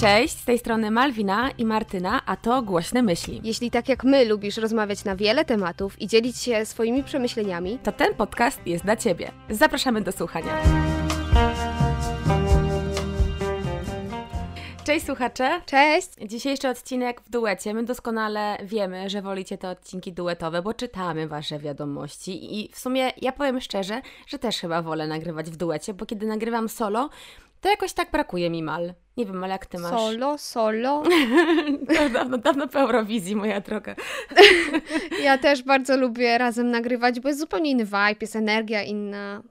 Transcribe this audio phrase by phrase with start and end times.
[0.00, 3.40] Cześć, z tej strony Malwina i Martyna, a to Głośne Myśli.
[3.44, 7.92] Jeśli tak jak my lubisz rozmawiać na wiele tematów i dzielić się swoimi przemyśleniami, to
[7.92, 9.32] ten podcast jest dla Ciebie.
[9.50, 10.62] Zapraszamy do słuchania.
[14.84, 15.60] Cześć słuchacze.
[15.66, 16.08] Cześć.
[16.26, 17.74] Dzisiejszy odcinek w duecie.
[17.74, 23.12] My doskonale wiemy, że wolicie te odcinki duetowe, bo czytamy Wasze wiadomości i w sumie
[23.22, 27.10] ja powiem szczerze, że też chyba wolę nagrywać w duecie, bo kiedy nagrywam solo,
[27.60, 28.94] to jakoś tak brakuje mi mal.
[29.16, 29.90] Nie wiem, ale jak ty masz?
[29.90, 31.02] Solo, solo.
[32.12, 33.94] dawno, dawno po Eurowizji, moja droga.
[35.24, 39.42] ja też bardzo lubię razem nagrywać, bo jest zupełnie inny vibe, jest energia inna.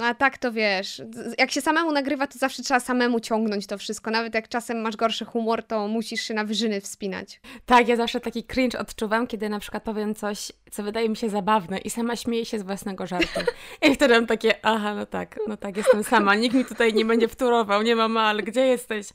[0.00, 1.02] A tak to wiesz,
[1.38, 4.10] jak się samemu nagrywa, to zawsze trzeba samemu ciągnąć to wszystko.
[4.10, 7.40] Nawet jak czasem masz gorszy humor, to musisz się na wyżyny wspinać.
[7.66, 11.30] Tak, ja zawsze taki cringe odczuwam, kiedy na przykład powiem coś, co wydaje mi się
[11.30, 13.40] zabawne i sama śmieję się z własnego żartu.
[13.82, 17.04] I wtedy mam takie, aha, no tak, no tak, jestem sama, nikt mi tutaj nie
[17.04, 19.06] będzie wturował, nie ma mal, gdzie jesteś?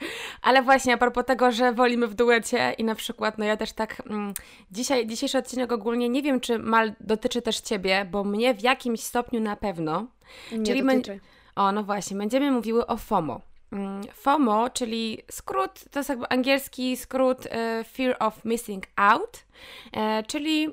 [0.41, 3.73] Ale właśnie a propos tego, że wolimy w duecie i na przykład, no ja też
[3.73, 4.33] tak, mm,
[4.71, 8.99] dzisiaj, dzisiejszy odcinek ogólnie, nie wiem, czy mal dotyczy też Ciebie, bo mnie w jakimś
[8.99, 10.07] stopniu na pewno,
[10.51, 11.19] nie czyli dotyczy.
[11.55, 13.41] O, no właśnie, będziemy mówiły o FOMO.
[13.71, 19.45] Mm, FOMO, czyli skrót, to jest jakby angielski skrót e, Fear of Missing Out,
[19.93, 20.67] e, czyli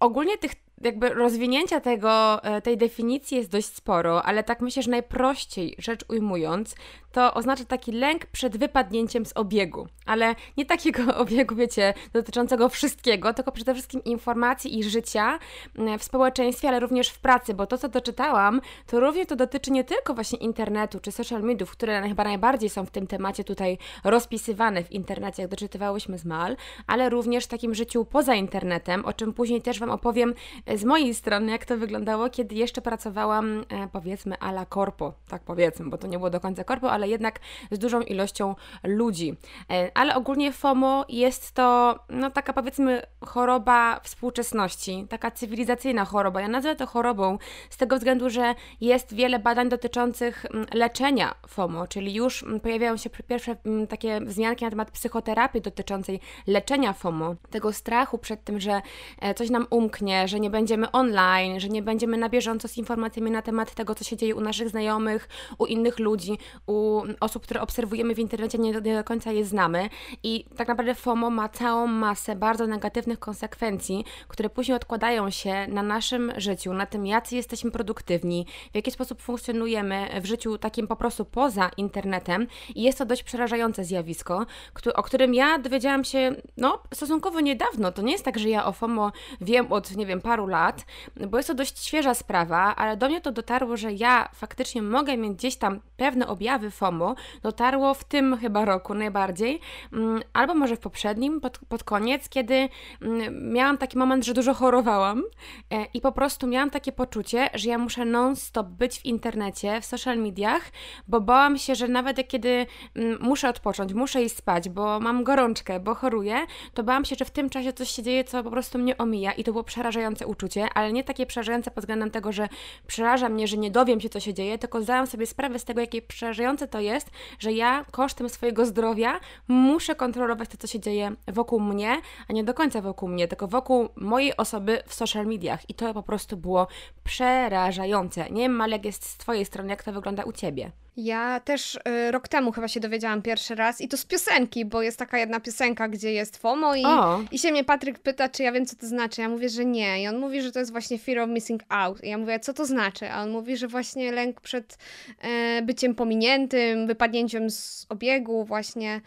[0.00, 4.90] ogólnie tych jakby rozwinięcia tego, e, tej definicji jest dość sporo, ale tak myślę, że
[4.90, 6.74] najprościej rzecz ujmując,
[7.12, 13.34] to oznacza taki lęk przed wypadnięciem z obiegu, ale nie takiego obiegu, wiecie, dotyczącego wszystkiego,
[13.34, 15.38] tylko przede wszystkim informacji i życia
[15.78, 19.70] mm, w społeczeństwie, ale również w pracy, bo to, co doczytałam, to również to dotyczy
[19.70, 23.78] nie tylko właśnie internetu czy social mediów, które chyba najbardziej są w tym temacie tutaj
[24.04, 29.12] rozpisywane w internecie, jak doczytywałyśmy z Mal, ale również w takim życiu poza internetem, o
[29.12, 30.34] czym później też Wam opowiem
[30.66, 35.12] e, z mojej strony, jak to wyglądało, kiedy jeszcze pracowałam, e, powiedzmy, a la corpo,
[35.28, 39.36] tak powiedzmy, bo to nie było do końca corpo, ale jednak z dużą ilością ludzi.
[39.70, 46.40] E, ale ogólnie FOMO jest to, no taka powiedzmy, choroba współczesności, taka cywilizacyjna choroba.
[46.40, 47.38] Ja nazywam to chorobą
[47.70, 52.96] z tego względu, że jest wiele badań dotyczących mm, leczenia FOMO, czyli już mm, pojawiają
[52.96, 58.60] się pierwsze mm, takie wzmianki na temat psychoterapii dotyczącej leczenia FOMO, tego strachu przed tym,
[58.60, 58.82] że
[59.20, 63.30] e, coś nam umknie, że nie będziemy online, że nie będziemy na bieżąco z informacjami
[63.30, 65.28] na temat tego, co się dzieje u naszych znajomych,
[65.58, 66.89] u innych ludzi, u
[67.20, 69.88] osób, które obserwujemy w internecie, nie do, nie do końca je znamy.
[70.22, 75.82] I tak naprawdę FOMO ma całą masę bardzo negatywnych konsekwencji, które później odkładają się na
[75.82, 80.96] naszym życiu, na tym, jacy jesteśmy produktywni, w jaki sposób funkcjonujemy w życiu takim po
[80.96, 82.46] prostu poza internetem.
[82.74, 84.46] I jest to dość przerażające zjawisko,
[84.94, 87.92] o którym ja dowiedziałam się no, stosunkowo niedawno.
[87.92, 90.86] To nie jest tak, że ja o FOMO wiem od, nie wiem, paru lat,
[91.28, 95.16] bo jest to dość świeża sprawa, ale do mnie to dotarło, że ja faktycznie mogę
[95.16, 99.60] mieć gdzieś tam pewne objawy FOMO, dotarło w tym chyba roku najbardziej,
[99.92, 102.68] mm, albo może w poprzednim, pod, pod koniec, kiedy
[103.02, 105.22] mm, miałam taki moment, że dużo chorowałam
[105.70, 109.84] e, i po prostu miałam takie poczucie, że ja muszę non-stop być w internecie, w
[109.84, 110.62] social mediach,
[111.08, 115.80] bo bałam się, że nawet kiedy mm, muszę odpocząć, muszę iść spać, bo mam gorączkę,
[115.80, 118.78] bo choruję, to bałam się, że w tym czasie coś się dzieje, co po prostu
[118.78, 122.48] mnie omija i to było przerażające uczucie, ale nie takie przerażające pod względem tego, że
[122.86, 125.80] przeraża mnie, że nie dowiem się, co się dzieje, tylko zdałam sobie sprawę z tego,
[125.80, 131.12] jakie przerażające to jest, że ja kosztem swojego zdrowia muszę kontrolować to, co się dzieje
[131.28, 131.96] wokół mnie,
[132.28, 135.70] a nie do końca wokół mnie, tylko wokół mojej osoby w social mediach.
[135.70, 136.66] I to po prostu było
[137.04, 138.30] przerażające.
[138.30, 140.70] Nie wiem, jak jest z Twojej strony, jak to wygląda u Ciebie.
[140.96, 144.82] Ja też y, rok temu chyba się dowiedziałam pierwszy raz i to z piosenki, bo
[144.82, 146.84] jest taka jedna piosenka, gdzie jest FOMO i,
[147.32, 149.20] i się mnie Patryk pyta, czy ja wiem, co to znaczy.
[149.20, 150.02] Ja mówię, że nie.
[150.02, 152.04] I on mówi, że to jest właśnie fear of missing out.
[152.04, 153.10] I ja mówię, co to znaczy?
[153.10, 154.78] A on mówi, że właśnie lęk przed
[155.20, 159.00] e, byciem pominiętym, wypadnięciem z obiegu, właśnie,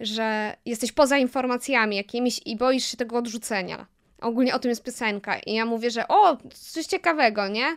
[0.00, 3.86] że jesteś poza informacjami jakimiś i boisz się tego odrzucenia.
[4.20, 5.38] Ogólnie o tym jest piosenka.
[5.38, 7.76] I ja mówię, że o, coś ciekawego, nie?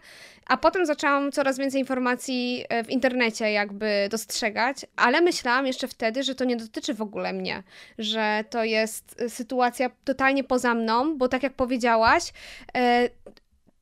[0.52, 6.24] A potem zaczęłam coraz więcej informacji e, w internecie jakby dostrzegać, ale myślałam jeszcze wtedy,
[6.24, 7.64] że to nie dotyczy w ogóle mnie,
[7.98, 12.34] że to jest sytuacja totalnie poza mną, bo tak jak powiedziałaś,
[12.78, 13.10] e,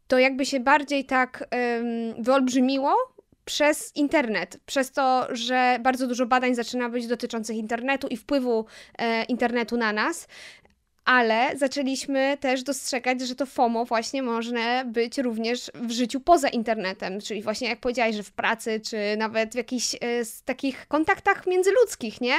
[0.08, 1.48] to jakby się bardziej tak
[2.20, 2.96] wyolbrzymiło
[3.46, 8.66] przez internet, przez to, że bardzo dużo badań zaczyna być dotyczących internetu i wpływu
[8.98, 10.28] e, internetu na nas
[11.10, 17.22] ale zaczęliśmy też dostrzegać, że to FOMO właśnie może być również w życiu poza internetem,
[17.22, 19.98] czyli właśnie jak powiedziałaś, że w pracy, czy nawet w jakichś e,
[20.46, 22.36] takich kontaktach międzyludzkich, nie?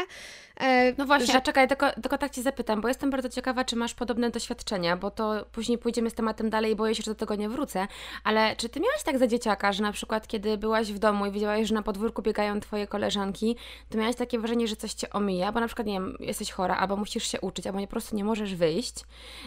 [0.61, 1.39] E, no właśnie, że...
[1.39, 4.97] a czekaj, tylko, tylko tak Cię zapytam, bo jestem bardzo ciekawa, czy masz podobne doświadczenia,
[4.97, 7.87] bo to później pójdziemy z tematem dalej i boję się, że do tego nie wrócę,
[8.25, 11.31] ale czy Ty miałaś tak za dzieciaka, że na przykład kiedy byłaś w domu i
[11.31, 13.57] widziałaś, że na podwórku biegają Twoje koleżanki,
[13.89, 16.77] to miałaś takie wrażenie, że coś Cię omija, bo na przykład, nie wiem, jesteś chora,
[16.77, 18.95] albo musisz się uczyć, albo nie, po prostu nie możesz wyjść,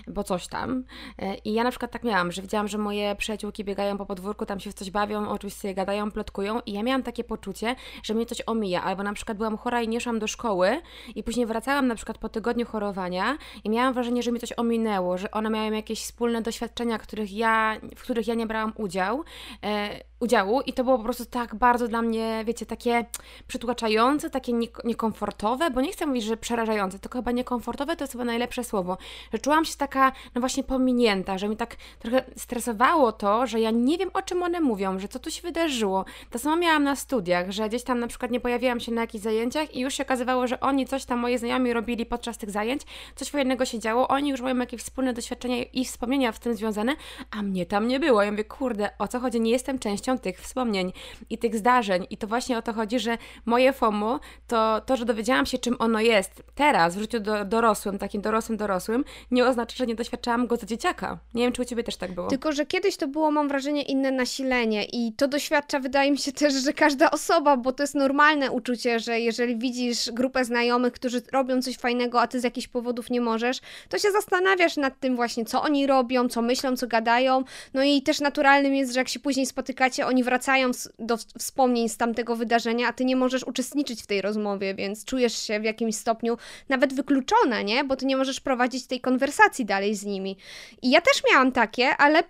[0.08, 0.84] bo coś tam.
[1.20, 4.46] E, I ja na przykład tak miałam, że widziałam, że moje przyjaciółki biegają po podwórku,
[4.46, 8.26] tam się w coś bawią, oczywiście gadają, plotkują i ja miałam takie poczucie, że mnie
[8.26, 10.82] coś omija, albo na przykład byłam chora i nie szłam do szkoły
[11.16, 15.18] i później wracałam na przykład po tygodniu chorowania i miałam wrażenie, że mi coś ominęło,
[15.18, 19.24] że one miały jakieś wspólne doświadczenia, których ja, w których ja nie brałam udział.
[19.64, 23.06] E, udziału i to było po prostu tak bardzo dla mnie, wiecie, takie
[23.48, 24.54] przytłaczające, takie
[24.84, 28.98] niekomfortowe, bo nie chcę mówić, że przerażające, tylko chyba niekomfortowe to jest chyba najlepsze słowo,
[29.34, 33.72] że czułam się taka, no właśnie pominięta, że mi tak trochę stresowało to, że ja
[33.72, 36.06] nie wiem o czym one mówią, że co tu się wydarzyło.
[36.30, 39.24] To samo miałam na studiach, że gdzieś tam na przykład nie pojawiłam się na jakichś
[39.24, 42.82] zajęciach i już się okazywało, że oni coś tam, moi znajomi robili podczas tych zajęć,
[43.16, 46.96] coś fajnego się działo, oni już mają jakieś wspólne doświadczenia i wspomnienia w tym związane,
[47.32, 48.24] a mnie tam nie było.
[48.24, 50.94] Ja mówię, kurde, o co chodzi, nie jestem częścią tych wspomnień
[51.30, 52.08] i tych zdarzeń.
[52.10, 55.76] I to właśnie o to chodzi, że moje FOMO to to, że dowiedziałam się, czym
[55.80, 60.48] ono jest teraz w życiu do, dorosłym, takim dorosłym, dorosłym, nie oznacza, że nie doświadczałam
[60.48, 61.20] go za dzieciaka.
[61.34, 62.28] Nie wiem, czy u Ciebie też tak było.
[62.28, 66.32] Tylko, że kiedyś to było, mam wrażenie, inne nasilenie i to doświadcza, wydaje mi się
[66.32, 71.22] też, że każda osoba, bo to jest normalne uczucie, że jeżeli widzisz grupę znajomych, którzy
[71.32, 73.60] robią coś fajnego, a Ty z jakichś powodów nie możesz,
[73.90, 77.44] to się zastanawiasz nad tym właśnie, co oni robią, co myślą, co gadają.
[77.74, 81.98] No i też naturalnym jest, że jak się później spotykacie, oni wracają do wspomnień z
[81.98, 85.96] tamtego wydarzenia, a ty nie możesz uczestniczyć w tej rozmowie, więc czujesz się w jakimś
[85.96, 86.38] stopniu
[86.70, 87.84] nawet wykluczona, nie?
[87.84, 90.38] Bo ty nie możesz prowadzić tej konwersacji dalej z nimi.
[90.82, 92.24] I ja też miałam takie, ale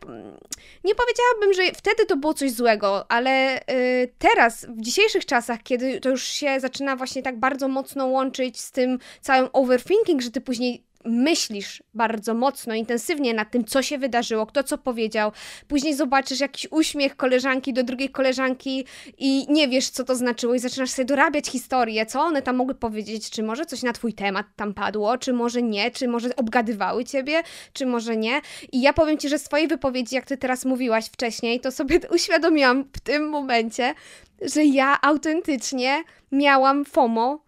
[0.84, 6.00] nie powiedziałabym, że wtedy to było coś złego, ale yy, teraz, w dzisiejszych czasach, kiedy
[6.00, 10.42] to już się zaczyna właśnie tak bardzo mocno łączyć z tym całym overthinking, że ty
[10.42, 15.32] później myślisz bardzo mocno, intensywnie nad tym, co się wydarzyło, kto co powiedział,
[15.68, 18.86] później zobaczysz jakiś uśmiech koleżanki do drugiej koleżanki
[19.18, 22.76] i nie wiesz, co to znaczyło i zaczynasz sobie dorabiać historię, co one tam mogły
[22.76, 27.06] powiedzieć, czy może coś na twój temat tam padło, czy może nie, czy może obgadywały
[27.06, 27.44] ciebie,
[27.74, 28.42] czy może nie.
[28.72, 32.00] I ja powiem ci, że z twojej wypowiedzi, jak ty teraz mówiłaś wcześniej, to sobie
[32.16, 33.94] uświadomiłam w tym momencie,
[34.42, 37.43] że ja autentycznie miałam FOMO,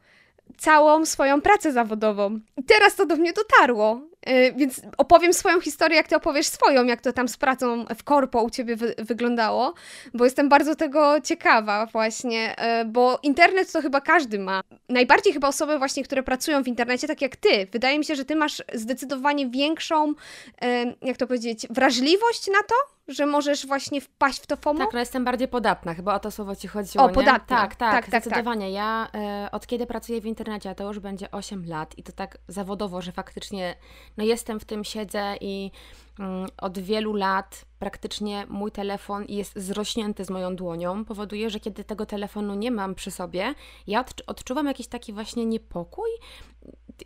[0.58, 2.40] całą swoją pracę zawodową.
[2.58, 4.02] I teraz to do mnie dotarło.
[4.26, 8.04] Yy, więc opowiem swoją historię, jak ty opowiesz swoją, jak to tam z pracą w
[8.04, 9.74] korpo u ciebie wy wyglądało,
[10.14, 14.62] bo jestem bardzo tego ciekawa właśnie, yy, bo internet to chyba każdy ma.
[14.90, 17.68] Najbardziej chyba osoby właśnie, które pracują w internecie, tak jak ty.
[17.72, 22.76] Wydaje mi się, że ty masz zdecydowanie większą, yy, jak to powiedzieć, wrażliwość na to,
[23.08, 24.80] że możesz właśnie wpaść w to FOMO?
[24.80, 27.58] Tak, no jestem bardziej podatna, chyba o to słowo Ci chodziło, O, podatna.
[27.58, 28.66] Tak, tak, tak, tak zdecydowanie.
[28.66, 28.74] Tak.
[28.74, 32.38] Ja e, od kiedy pracuję w internecie, to już będzie 8 lat i to tak
[32.48, 33.76] zawodowo, że faktycznie
[34.18, 35.72] no jestem w tym, siedzę i
[36.20, 41.84] mm, od wielu lat praktycznie mój telefon jest zrośnięty z moją dłonią, powoduje, że kiedy
[41.84, 43.54] tego telefonu nie mam przy sobie,
[43.88, 46.10] ja odczuwam jakiś taki właśnie niepokój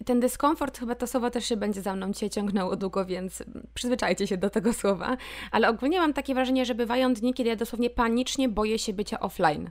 [0.06, 3.44] ten dyskomfort, chyba to słowo też się będzie za mną dzisiaj ciągnęło długo, więc
[3.74, 5.18] przyzwyczajcie się do tego słowa.
[5.52, 9.20] Ale ogólnie mam takie wrażenie, że bywają dni, kiedy ja dosłownie panicznie boję się bycia
[9.20, 9.70] offline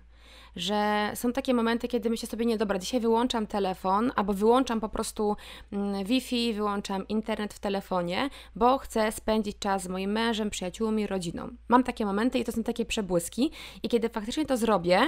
[0.56, 4.88] że są takie momenty, kiedy myślę sobie, nie dobra, dzisiaj wyłączam telefon, albo wyłączam po
[4.88, 5.37] prostu
[5.73, 11.49] mm, Wi-Fi, wyłączam internet w telefonie, bo chcę spędzić czas z moim mężem, przyjaciółmi, rodziną.
[11.69, 13.50] Mam takie momenty i to są takie przebłyski
[13.82, 15.00] i kiedy faktycznie to zrobię,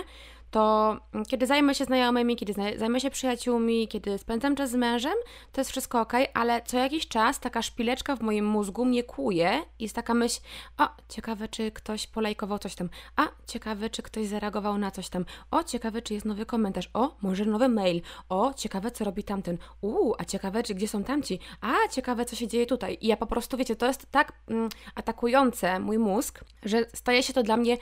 [0.50, 0.97] to
[1.29, 5.14] kiedy zajmę się znajomymi, kiedy zajmę się przyjaciółmi, kiedy spędzam czas z mężem,
[5.53, 9.63] to jest wszystko ok, ale co jakiś czas taka szpileczka w moim mózgu mnie kłuje
[9.79, 10.41] i jest taka myśl,
[10.79, 15.25] o, ciekawe, czy ktoś polajkował coś tam, a, ciekawe, czy ktoś zareagował na coś tam,
[15.51, 19.58] o, ciekawe, czy jest nowy komentarz, o, może nowy mail, o, ciekawe, co robi tamten,
[19.81, 22.98] uuu, a ciekawe, czy gdzie są tamci, a, ciekawe, co się dzieje tutaj.
[23.01, 27.32] I ja po prostu, wiecie, to jest tak mm, atakujące mój mózg, że staje się
[27.32, 27.77] to dla mnie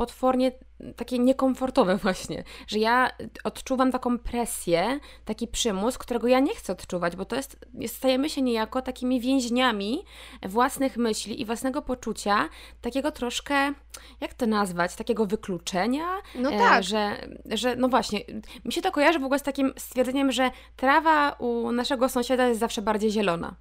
[0.00, 0.52] potwornie
[0.96, 3.10] takie niekomfortowe właśnie, że ja
[3.44, 8.42] odczuwam taką presję, taki przymus, którego ja nie chcę odczuwać, bo to jest, stajemy się
[8.42, 10.04] niejako takimi więźniami
[10.42, 12.48] własnych myśli i własnego poczucia,
[12.80, 13.72] takiego troszkę,
[14.20, 16.84] jak to nazwać, takiego wykluczenia, no e, tak.
[16.84, 18.20] że, że no właśnie,
[18.64, 22.60] mi się to kojarzy w ogóle z takim stwierdzeniem, że trawa u naszego sąsiada jest
[22.60, 23.56] zawsze bardziej zielona.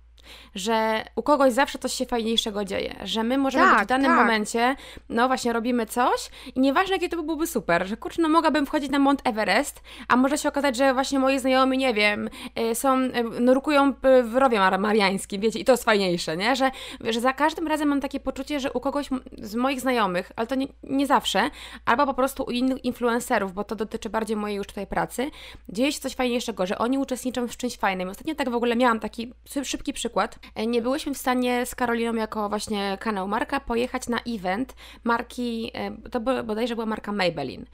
[0.55, 4.11] Że u kogoś zawsze coś się fajniejszego dzieje, że my możemy tak, być w danym
[4.11, 4.19] tak.
[4.19, 4.75] momencie,
[5.09, 8.91] no właśnie robimy coś i nieważne jakie to byłoby super, że kurczę, no mogłabym wchodzić
[8.91, 12.29] na Mount Everest, a może się okazać, że właśnie moi znajomi, nie wiem,
[12.71, 13.93] y, są, y, nurkują
[14.23, 16.55] w rowie mariańskim, wiecie, i to jest fajniejsze, nie?
[16.55, 16.71] Że,
[17.01, 20.55] że za każdym razem mam takie poczucie, że u kogoś z moich znajomych, ale to
[20.55, 21.49] nie, nie zawsze,
[21.85, 25.31] albo po prostu u innych influencerów, bo to dotyczy bardziej mojej już tutaj pracy,
[25.69, 28.09] dzieje się coś fajniejszego, że oni uczestniczą w czymś fajnym.
[28.09, 29.33] Ostatnio tak w ogóle miałam taki
[29.63, 30.18] szybki przykład.
[30.55, 35.71] E, nie byłyśmy w stanie z Karoliną jako właśnie kanał Marka pojechać na event marki,
[35.73, 37.65] e, to bodajże była marka Maybelline.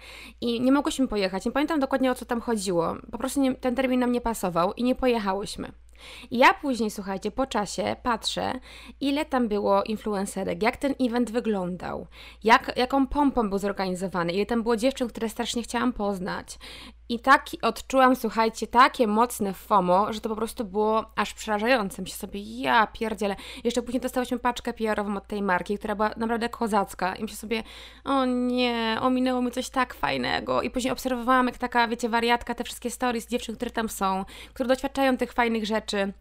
[0.42, 1.46] I nie mogłyśmy pojechać.
[1.46, 2.96] Nie pamiętam dokładnie o co tam chodziło.
[3.12, 5.72] Po prostu nie, ten termin nam nie pasował i nie pojechałyśmy.
[6.32, 8.54] I ja później, słuchajcie, po czasie patrzę,
[9.02, 12.08] ile tam było influencerek, jak ten event wyglądał,
[12.44, 16.58] jak, jaką pompą był zorganizowany, ile tam było dziewczyn, które strasznie chciałam poznać.
[17.10, 22.02] I tak odczułam, słuchajcie, takie mocne FOMO, że to po prostu było aż przerażające.
[22.02, 23.36] Myślę sobie, ja pierdzielę.
[23.64, 27.16] Jeszcze później dostałyśmy paczkę PR-ową od tej marki, która była naprawdę kozacka.
[27.16, 27.64] I myślę sobie,
[28.04, 30.62] o nie, ominęło mi coś tak fajnego.
[30.62, 34.68] I później obserwowałam, jak taka, wiecie, wariatka, te wszystkie stories dziewczyn, które tam są, które
[34.68, 36.14] doświadczają tych fajnych rzeczy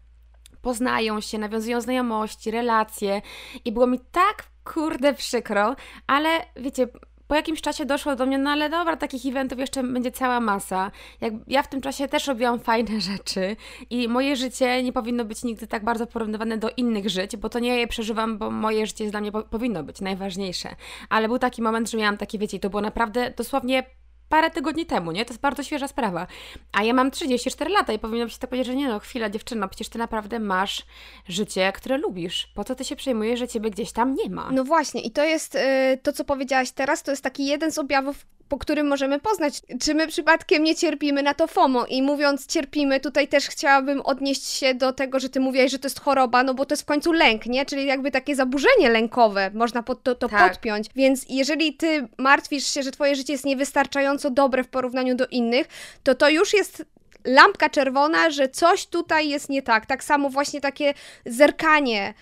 [0.61, 3.21] poznają się, nawiązują znajomości, relacje
[3.65, 5.75] i było mi tak kurde przykro,
[6.07, 6.87] ale wiecie,
[7.27, 10.91] po jakimś czasie doszło do mnie, no ale dobra, takich eventów jeszcze będzie cała masa.
[11.21, 13.55] Jak ja w tym czasie też robiłam fajne rzeczy
[13.89, 17.59] i moje życie nie powinno być nigdy tak bardzo porównywane do innych żyć, bo to
[17.59, 20.75] nie ja je przeżywam, bo moje życie jest dla mnie po powinno być najważniejsze.
[21.09, 23.83] Ale był taki moment, że miałam takie, wiecie, to było naprawdę dosłownie
[24.29, 25.25] parę tygodni temu, nie?
[25.25, 26.27] To jest bardzo świeża sprawa.
[26.71, 29.67] A ja mam 34 lata i powinnam się tak powiedzieć, że nie no, chwila dziewczyno,
[29.67, 30.85] przecież ty naprawdę masz
[31.27, 32.47] życie, które lubisz.
[32.55, 34.51] Po co ty się przejmujesz, że ciebie gdzieś tam nie ma?
[34.51, 35.59] No właśnie i to jest, y,
[36.03, 39.95] to co powiedziałaś teraz, to jest taki jeden z objawów po którym możemy poznać, czy
[39.95, 41.85] my przypadkiem nie cierpimy na to FOMO.
[41.85, 45.85] I mówiąc cierpimy, tutaj też chciałabym odnieść się do tego, że ty mówiłaś, że to
[45.85, 47.65] jest choroba, no bo to jest w końcu lęk, nie?
[47.65, 50.51] Czyli jakby takie zaburzenie lękowe, można pod to, to tak.
[50.51, 50.87] podpiąć.
[50.95, 55.67] Więc jeżeli ty martwisz się, że twoje życie jest niewystarczająco dobre w porównaniu do innych,
[56.03, 56.85] to to już jest
[57.25, 59.85] lampka czerwona, że coś tutaj jest nie tak.
[59.85, 60.93] Tak samo właśnie takie
[61.25, 62.13] zerkanie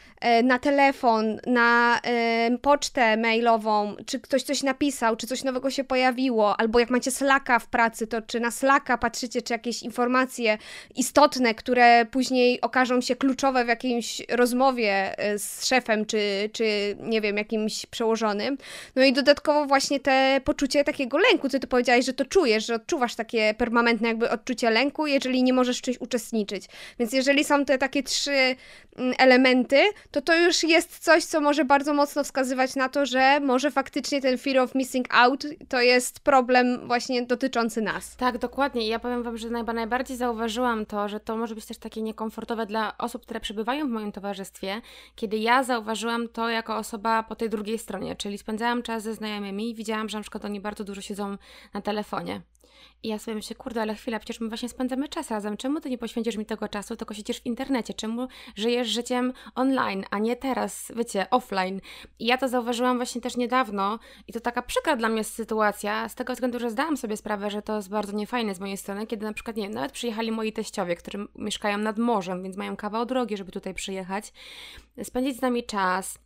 [0.43, 1.99] na telefon, na
[2.61, 7.59] pocztę mailową, czy ktoś coś napisał, czy coś nowego się pojawiło, albo jak macie Slacka
[7.59, 10.57] w pracy, to czy na Slacka patrzycie, czy jakieś informacje
[10.95, 17.21] istotne, które później okażą się kluczowe w jakiejś rozmowie e, z szefem, czy, czy nie
[17.21, 18.57] wiem, jakimś przełożonym.
[18.95, 22.75] No i dodatkowo właśnie te poczucie takiego lęku, ty tu powiedziałeś, że to czujesz, że
[22.75, 26.65] odczuwasz takie permanentne jakby odczucie lęku, jeżeli nie możesz w czymś uczestniczyć.
[26.99, 31.65] Więc jeżeli są te takie trzy mm, elementy, to to już jest coś, co może
[31.65, 36.19] bardzo mocno wskazywać na to, że może faktycznie ten fear of missing out to jest
[36.19, 38.15] problem właśnie dotyczący nas.
[38.15, 38.85] Tak, dokładnie.
[38.85, 42.01] I ja powiem Wam, że najba najbardziej zauważyłam to, że to może być też takie
[42.01, 44.81] niekomfortowe dla osób, które przebywają w moim towarzystwie,
[45.15, 49.69] kiedy ja zauważyłam to jako osoba po tej drugiej stronie, czyli spędzałam czas ze znajomymi
[49.69, 51.37] i widziałam, że na przykład oni bardzo dużo siedzą
[51.73, 52.41] na telefonie.
[53.03, 55.57] I ja sobie myślę, kurde, ale chwila, przecież my właśnie spędzamy czas razem.
[55.57, 57.93] Czemu ty nie poświęcisz mi tego czasu, tylko siedzisz w internecie?
[57.93, 61.81] Czemu żyjesz życiem online, a nie teraz, wiecie, offline?
[62.19, 66.15] I ja to zauważyłam właśnie też niedawno i to taka przykra dla mnie sytuacja, z
[66.15, 69.25] tego względu, że zdałam sobie sprawę, że to jest bardzo niefajne z mojej strony, kiedy
[69.25, 73.05] na przykład, nie wiem, nawet przyjechali moi teściowie, którzy mieszkają nad morzem, więc mają kawał
[73.05, 74.33] drogi, żeby tutaj przyjechać,
[75.03, 76.19] spędzić z nami czas,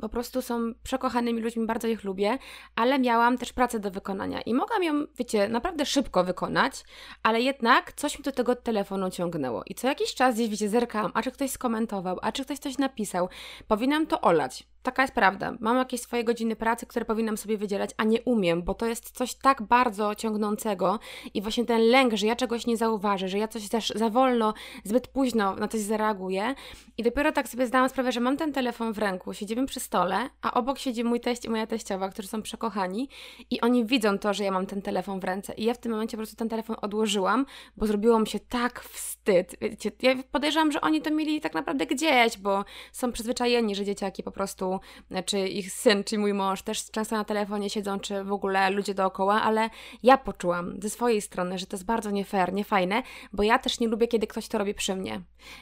[0.00, 2.38] po prostu są przekochanymi ludźmi, bardzo ich lubię,
[2.76, 6.84] ale miałam też pracę do wykonania i mogłam ją, wiecie, naprawdę szybko wykonać,
[7.22, 9.62] ale jednak coś mi do tego telefonu ciągnęło.
[9.66, 12.78] I co jakiś czas gdzieś, wiecie, zerkałam, a czy ktoś skomentował, a czy ktoś coś
[12.78, 13.28] napisał.
[13.68, 14.66] Powinnam to olać.
[14.86, 15.52] Taka jest prawda.
[15.60, 19.10] Mam jakieś swoje godziny pracy, które powinnam sobie wydzielać, a nie umiem, bo to jest
[19.10, 20.98] coś tak bardzo ciągnącego
[21.34, 24.54] i właśnie ten lęk, że ja czegoś nie zauważę, że ja coś też za wolno,
[24.84, 26.54] zbyt późno na coś zareaguję.
[26.98, 30.30] I dopiero tak sobie zdałam sprawę, że mam ten telefon w ręku, siedzimy przy stole,
[30.42, 33.08] a obok siedzi mój teść i moja teściowa, którzy są przekochani
[33.50, 35.54] i oni widzą to, że ja mam ten telefon w ręce.
[35.54, 38.80] I ja w tym momencie po prostu ten telefon odłożyłam, bo zrobiło mi się tak
[38.80, 39.56] wstyd.
[39.60, 44.22] Wiecie, ja podejrzewam, że oni to mieli tak naprawdę gdzieś, bo są przyzwyczajeni, że dzieciaki
[44.22, 44.75] po prostu
[45.26, 48.94] czy ich syn, czy mój mąż też często na telefonie siedzą, czy w ogóle ludzie
[48.94, 49.70] dookoła, ale
[50.02, 53.02] ja poczułam ze swojej strony, że to jest bardzo nie fair, nie fajne,
[53.32, 55.20] bo ja też nie lubię, kiedy ktoś to robi przy mnie.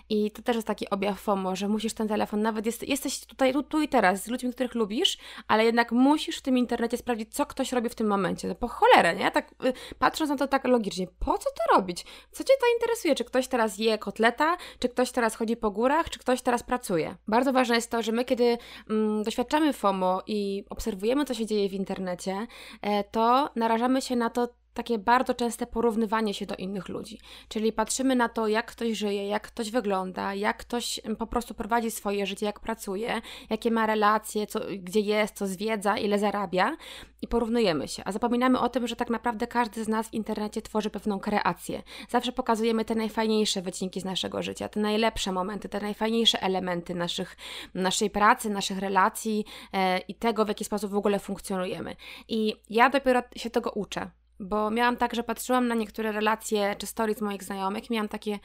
[0.09, 3.53] I to też jest taki objaw FOMO, że musisz ten telefon, nawet jest, jesteś tutaj,
[3.53, 5.19] tu, tu i teraz z ludźmi, których lubisz,
[5.49, 8.49] ale jednak musisz w tym internecie sprawdzić, co ktoś robi w tym momencie.
[8.49, 9.31] No po cholerę, nie?
[9.31, 12.05] Tak y, patrząc na to tak logicznie, po co to robić?
[12.33, 13.15] Co Cię to interesuje?
[13.15, 14.57] Czy ktoś teraz je kotleta?
[14.79, 16.11] Czy ktoś teraz chodzi po górach?
[16.11, 17.17] Czy ktoś teraz pracuje?
[17.29, 18.59] Bardzo ważne jest to, że my kiedy
[18.91, 22.47] Mm, doświadczamy FOMO i obserwujemy, co się dzieje w internecie,
[22.83, 27.19] e, to narażamy się na to takie bardzo częste porównywanie się do innych ludzi.
[27.49, 31.91] Czyli patrzymy na to, jak ktoś żyje, jak ktoś wygląda, jak ktoś po prostu prowadzi
[31.91, 36.77] swoje życie, jak pracuje, jakie ma relacje, co, gdzie jest, co zwiedza, ile zarabia
[37.23, 38.03] i porównujemy się.
[38.05, 41.83] A zapominamy o tym, że tak naprawdę każdy z nas w internecie tworzy pewną kreację.
[42.09, 47.37] Zawsze pokazujemy te najfajniejsze wycinki z naszego życia, te najlepsze momenty, te najfajniejsze elementy naszych,
[47.75, 51.97] naszej pracy, naszych relacji e, i tego, w jaki sposób w ogóle funkcjonujemy.
[52.29, 54.11] I ja dopiero się tego uczę.
[54.41, 58.39] Bo miałam tak, że patrzyłam na niektóre relacje czy stories moich znajomych, miałam takie,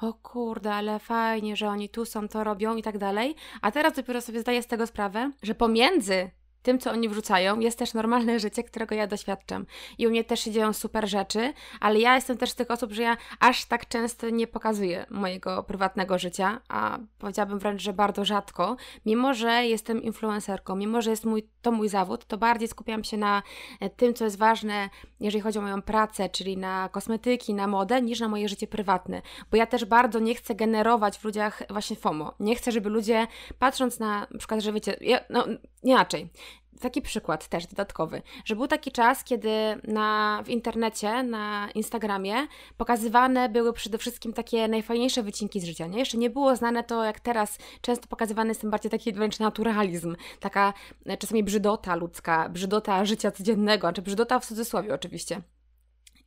[0.00, 3.34] o kurde, ale fajnie, że oni tu są, to robią i tak dalej.
[3.62, 6.30] A teraz dopiero sobie zdaję z tego sprawę, że pomiędzy
[6.64, 9.66] tym, co oni wrzucają, jest też normalne życie, którego ja doświadczam.
[9.98, 12.92] I u mnie też się dzieją super rzeczy, ale ja jestem też z tych osób,
[12.92, 18.24] że ja aż tak często nie pokazuję mojego prywatnego życia, a powiedziałabym wręcz, że bardzo
[18.24, 18.76] rzadko.
[19.06, 23.16] Mimo, że jestem influencerką, mimo, że jest mój, to mój zawód, to bardziej skupiam się
[23.16, 23.42] na
[23.80, 24.90] e, tym, co jest ważne,
[25.20, 29.22] jeżeli chodzi o moją pracę, czyli na kosmetyki, na modę, niż na moje życie prywatne.
[29.50, 32.34] Bo ja też bardzo nie chcę generować w ludziach właśnie FOMO.
[32.40, 33.26] Nie chcę, żeby ludzie,
[33.58, 35.46] patrząc na, na przykład, że wiecie, ja, no
[35.84, 36.28] inaczej,
[36.80, 39.50] taki przykład też dodatkowy, że był taki czas, kiedy
[39.84, 42.34] na, w internecie, na Instagramie
[42.76, 45.86] pokazywane były przede wszystkim takie najfajniejsze wycinki z życia.
[45.86, 45.98] Nie?
[45.98, 50.72] Jeszcze nie było znane to, jak teraz często pokazywany jest bardziej taki wręcz naturalizm, taka
[51.06, 55.40] e, czasami brzydota ludzka, brzydota życia codziennego, czy brzydota w cudzysłowie oczywiście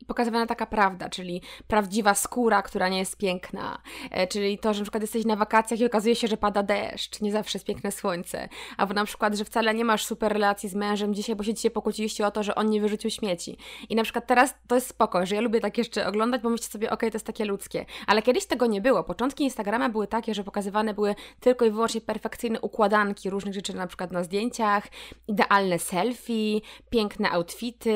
[0.08, 4.84] pokazywana taka prawda, czyli prawdziwa skóra, która nie jest piękna, e, czyli to, że na
[4.84, 8.50] przykład jesteś na wakacjach i okazuje się, że pada deszcz, nie zawsze jest piękne słońce,
[8.78, 11.72] albo na przykład, że wcale nie masz super relacji z mężem dzisiaj, bo się dzisiaj
[11.72, 13.58] pokłóciliście o to, że on nie wyrzucił śmieci.
[13.90, 16.68] I na przykład teraz to jest spoko, że ja lubię tak jeszcze oglądać, bo myślę
[16.68, 19.04] sobie, okej, okay, to jest takie ludzkie, ale kiedyś tego nie było.
[19.04, 23.88] Początki Instagrama były takie, że pokazywane były tylko i wyłącznie perfekcyjne układanki różnych rzeczy, na
[23.88, 24.88] przykład na zdjęciach,
[25.28, 27.90] idealne selfie, piękne outfity,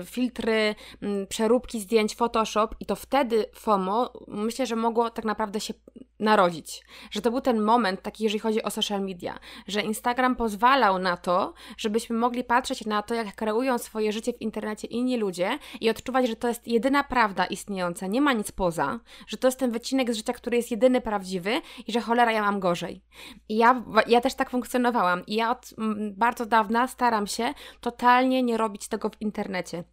[0.00, 5.60] y, filtry, mm, przeróbki zdjęć, Photoshop i to wtedy FOMO myślę, że mogło tak naprawdę
[5.60, 5.74] się
[6.18, 6.84] narodzić.
[7.10, 11.16] Że to był ten moment taki, jeżeli chodzi o social media, że Instagram pozwalał na
[11.16, 15.90] to, żebyśmy mogli patrzeć na to, jak kreują swoje życie w internecie inni ludzie i
[15.90, 19.70] odczuwać, że to jest jedyna prawda istniejąca, nie ma nic poza, że to jest ten
[19.70, 23.04] wycinek z życia, który jest jedyny prawdziwy i że cholera, ja mam gorzej.
[23.48, 25.70] I ja, ja też tak funkcjonowałam i ja od
[26.12, 29.84] bardzo dawna staram się totalnie nie robić tego w internecie.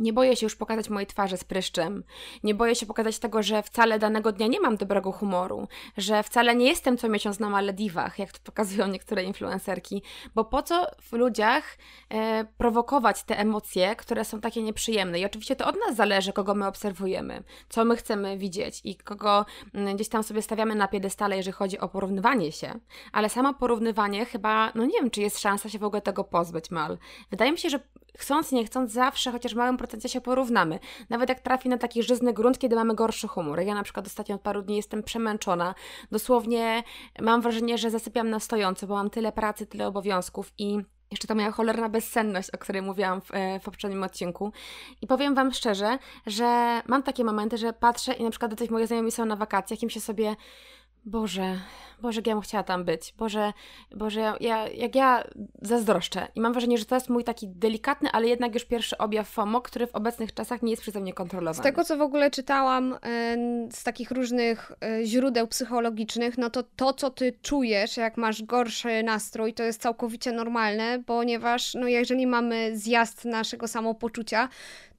[0.00, 2.04] Nie boję się już pokazać mojej twarzy z pryszczem.
[2.42, 6.56] Nie boję się pokazać tego, że wcale danego dnia nie mam dobrego humoru, że wcale
[6.56, 10.02] nie jestem co miesiąc na Malediwach, jak to pokazują niektóre influencerki,
[10.34, 11.78] bo po co w ludziach
[12.10, 15.18] e, prowokować te emocje, które są takie nieprzyjemne.
[15.18, 19.46] I oczywiście to od nas zależy, kogo my obserwujemy, co my chcemy widzieć i kogo
[19.74, 22.80] mm, gdzieś tam sobie stawiamy na piedestale, jeżeli chodzi o porównywanie się.
[23.12, 26.70] Ale samo porównywanie chyba, no nie wiem, czy jest szansa się w ogóle tego pozbyć,
[26.70, 26.98] mal.
[27.30, 27.80] Wydaje mi się, że
[28.18, 30.78] chcąc, nie chcąc, zawsze chociaż w małym procencie się porównamy.
[31.10, 33.60] Nawet jak trafi na taki żyzny grunt, kiedy mamy gorszy humor.
[33.60, 35.74] Ja na przykład ostatnio od paru dni jestem przemęczona.
[36.10, 36.82] Dosłownie
[37.20, 40.78] mam wrażenie, że zasypiam na stojąco, bo mam tyle pracy, tyle obowiązków i
[41.10, 44.52] jeszcze ta moja cholerna bezsenność, o której mówiłam w, e, w poprzednim odcinku.
[45.00, 48.70] I powiem Wam szczerze, że mam takie momenty, że patrzę i na przykład do tych
[48.70, 50.36] moich znajomi są na wakacjach, im się sobie
[51.04, 51.58] Boże,
[52.02, 53.14] Boże, jak ja bym chciała tam być.
[53.18, 53.52] Boże,
[53.96, 55.24] Boże, ja, jak ja
[55.62, 56.28] zazdroszczę.
[56.34, 59.60] I mam wrażenie, że to jest mój taki delikatny, ale jednak już pierwszy objaw FOMO,
[59.60, 61.58] który w obecnych czasach nie jest przeze mnie kontrolowany.
[61.58, 62.98] Z tego, co w ogóle czytałam
[63.72, 69.02] z takich różnych e, źródeł psychologicznych, no to to, co ty czujesz, jak masz gorszy
[69.02, 74.48] nastrój, to jest całkowicie normalne, ponieważ no jeżeli mamy zjazd naszego samopoczucia,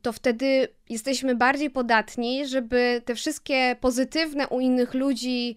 [0.04, 5.56] to wtedy jesteśmy bardziej podatni, żeby te wszystkie pozytywne u innych ludzi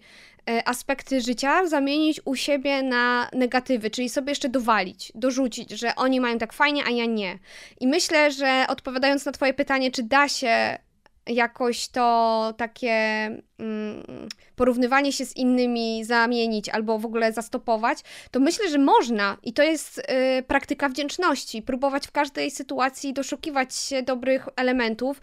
[0.49, 6.21] E, aspekty życia zamienić u siebie na negatywy, czyli sobie jeszcze dowalić, dorzucić, że oni
[6.21, 7.39] mają tak fajnie, a ja nie.
[7.79, 10.77] I myślę, że odpowiadając na Twoje pytanie, czy da się
[11.27, 13.29] jakoś to takie
[14.55, 17.99] porównywanie się z innymi zamienić albo w ogóle zastopować,
[18.31, 21.61] to myślę, że można i to jest y, praktyka wdzięczności.
[21.61, 25.21] Próbować w każdej sytuacji doszukiwać się dobrych elementów.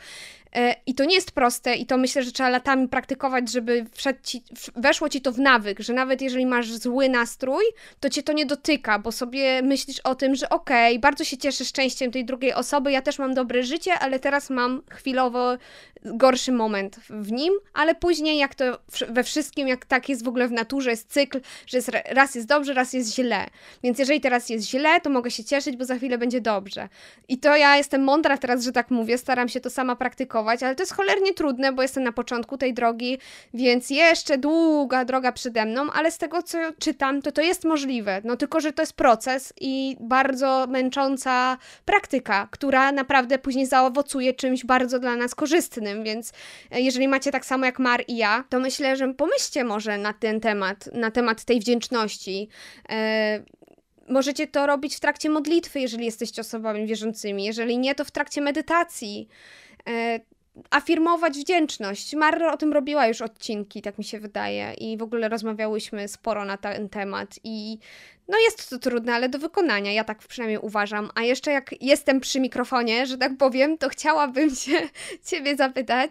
[0.55, 3.87] E, I to nie jest proste, i to myślę, że trzeba latami praktykować, żeby
[4.23, 4.43] ci,
[4.77, 7.65] weszło ci to w nawyk, że nawet jeżeli masz zły nastrój,
[8.01, 11.37] to cię to nie dotyka, bo sobie myślisz o tym, że okej, okay, bardzo się
[11.37, 15.57] cieszę szczęściem tej drugiej osoby, ja też mam dobre życie, ale teraz mam chwilowo
[16.05, 20.29] gorszy moment w nim, ale później później, jak to we wszystkim, jak tak jest w
[20.29, 23.47] ogóle w naturze, jest cykl, że jest, raz jest dobrze, raz jest źle.
[23.83, 26.89] Więc jeżeli teraz jest źle, to mogę się cieszyć, bo za chwilę będzie dobrze.
[27.29, 30.75] I to ja jestem mądra teraz, że tak mówię, staram się to sama praktykować, ale
[30.75, 33.19] to jest cholernie trudne, bo jestem na początku tej drogi,
[33.55, 38.21] więc jeszcze długa droga przede mną, ale z tego, co czytam, to to jest możliwe.
[38.25, 44.65] No tylko, że to jest proces i bardzo męcząca praktyka, która naprawdę później zaowocuje czymś
[44.65, 46.33] bardzo dla nas korzystnym, więc
[46.71, 50.13] e, jeżeli macie tak samo jak Mar i ja, to myślę, że pomyślcie może na
[50.13, 52.49] ten temat, na temat tej wdzięczności.
[52.89, 53.43] E,
[54.09, 57.45] możecie to robić w trakcie modlitwy, jeżeli jesteście osobami wierzącymi.
[57.45, 59.29] Jeżeli nie, to w trakcie medytacji.
[59.89, 60.21] E,
[60.71, 62.15] afirmować wdzięczność.
[62.15, 66.45] Marro o tym robiła już odcinki, tak mi się wydaje, i w ogóle rozmawiałyśmy sporo
[66.45, 67.39] na ten temat.
[67.45, 67.79] I
[68.29, 71.11] no jest to trudne, ale do wykonania, ja tak przynajmniej uważam.
[71.15, 74.73] A jeszcze jak jestem przy mikrofonie, że tak powiem, to chciałabym się
[75.31, 76.11] Ciebie zapytać,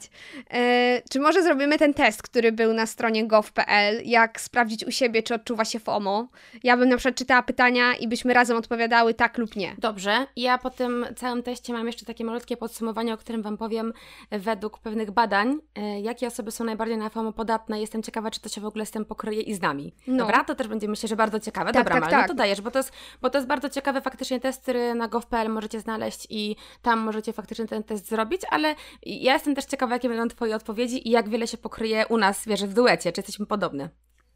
[0.49, 5.23] e, czy może zrobimy ten test, który był na stronie gov.pl, jak sprawdzić u siebie,
[5.23, 6.27] czy odczuwa się FOMO.
[6.63, 9.75] Ja bym na przykład czytała pytania i byśmy razem odpowiadały tak lub nie.
[9.77, 10.27] Dobrze.
[10.35, 13.93] Ja po tym całym teście mam jeszcze takie malutkie podsumowanie, o którym Wam powiem
[14.31, 17.81] według pewnych badań, e, jakie osoby są najbardziej na FOMO podatne.
[17.81, 19.93] Jestem ciekawa, czy to się w ogóle z tym pokryje i z nami.
[20.07, 20.17] No.
[20.17, 21.71] Dobra, to też będzie myślę, że bardzo ciekawe.
[21.71, 22.21] Tak, Dobra, tak, tak.
[22.21, 25.07] no to dajesz, bo to, jest, bo to jest bardzo ciekawy faktycznie test, który na
[25.07, 29.93] gov.pl możecie znaleźć i tam możecie faktycznie ten test zrobić, ale ja jestem też ciekawa,
[29.93, 33.19] jakie będą Twoje odpowiedzi i jak wiele się pokryje u nas, wiesz, w duecie, czy
[33.19, 33.89] jesteśmy podobne.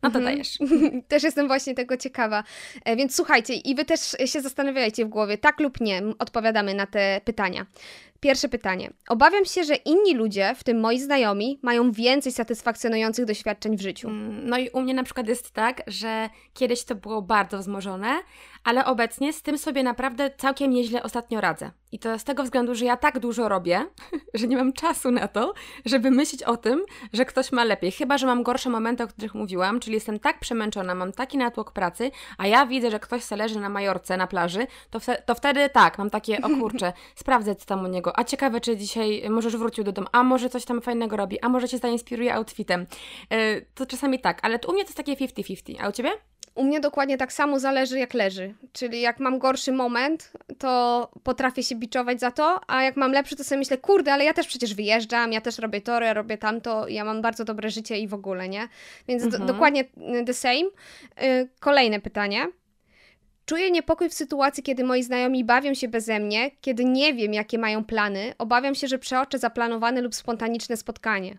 [0.04, 0.36] No to mhm.
[0.36, 0.58] dajesz.
[1.08, 2.44] też jestem właśnie tego ciekawa.
[2.86, 6.86] E, więc słuchajcie, i wy też się zastanawiajcie w głowie, tak lub nie, odpowiadamy na
[6.86, 7.66] te pytania.
[8.20, 8.94] Pierwsze pytanie.
[9.10, 14.10] Obawiam się, że inni ludzie, w tym moi znajomi, mają więcej satysfakcjonujących doświadczeń w życiu.
[14.10, 18.20] Mm, no i u mnie na przykład jest tak, że kiedyś to było bardzo wzmożone,
[18.64, 21.72] ale obecnie z tym sobie naprawdę całkiem nieźle ostatnio radzę.
[21.92, 23.86] I to z tego względu, że ja tak dużo robię,
[24.34, 25.54] że nie mam czasu na to,
[25.86, 27.92] żeby myśleć o tym, że ktoś ma lepiej.
[27.92, 31.72] Chyba, że mam gorsze momenty, o których mówiłam, czyli jestem tak przemęczona, mam taki natłok
[31.72, 35.70] pracy, a ja widzę, że ktoś se leży na Majorce, na plaży, to, to wtedy
[35.70, 39.58] tak, mam takie, o kurczę, sprawdzę co tam u niego, a ciekawe, czy dzisiaj możesz
[39.58, 42.86] wrócił do domu, a może coś tam fajnego robi, a może cię zainspiruje outfitem.
[43.32, 46.12] Yy, to czasami tak, ale u mnie to jest takie 50-50, a u Ciebie?
[46.58, 48.54] U mnie dokładnie tak samo zależy jak leży.
[48.74, 53.36] Czyli jak mam gorszy moment, to potrafię się biczować za to, a jak mam lepszy,
[53.36, 56.38] to sobie myślę, kurde, ale ja też przecież wyjeżdżam, ja też robię to, ja robię
[56.38, 58.68] tamto, ja mam bardzo dobre życie i w ogóle, nie?
[59.08, 59.46] Więc mhm.
[59.46, 59.82] do, dokładnie
[60.22, 60.56] y, the same.
[60.56, 62.48] Yy, kolejne pytanie.
[63.48, 67.58] Czuję niepokój w sytuacji, kiedy moi znajomi bawią się beze mnie, kiedy nie wiem, jakie
[67.58, 68.34] mają plany.
[68.38, 71.38] Obawiam się, że przeoczę zaplanowane lub spontaniczne spotkanie.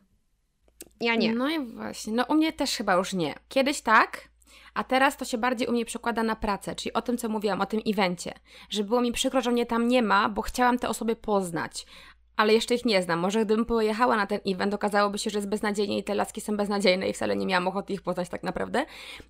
[1.00, 1.34] Ja nie.
[1.34, 2.12] No i właśnie.
[2.12, 3.34] No u mnie też chyba już nie.
[3.48, 4.28] Kiedyś tak,
[4.74, 7.60] a teraz to się bardziej u mnie przekłada na pracę, czyli o tym, co mówiłam,
[7.60, 8.32] o tym evencie.
[8.70, 11.86] Że było mi przykro, że mnie tam nie ma, bo chciałam te osoby poznać.
[12.36, 13.18] Ale jeszcze ich nie znam.
[13.18, 16.56] Może gdybym pojechała na ten event, okazałoby się, że jest beznadziejnie i te laski są
[16.56, 18.86] beznadziejne i wcale nie miałam ochoty ich poznać tak naprawdę.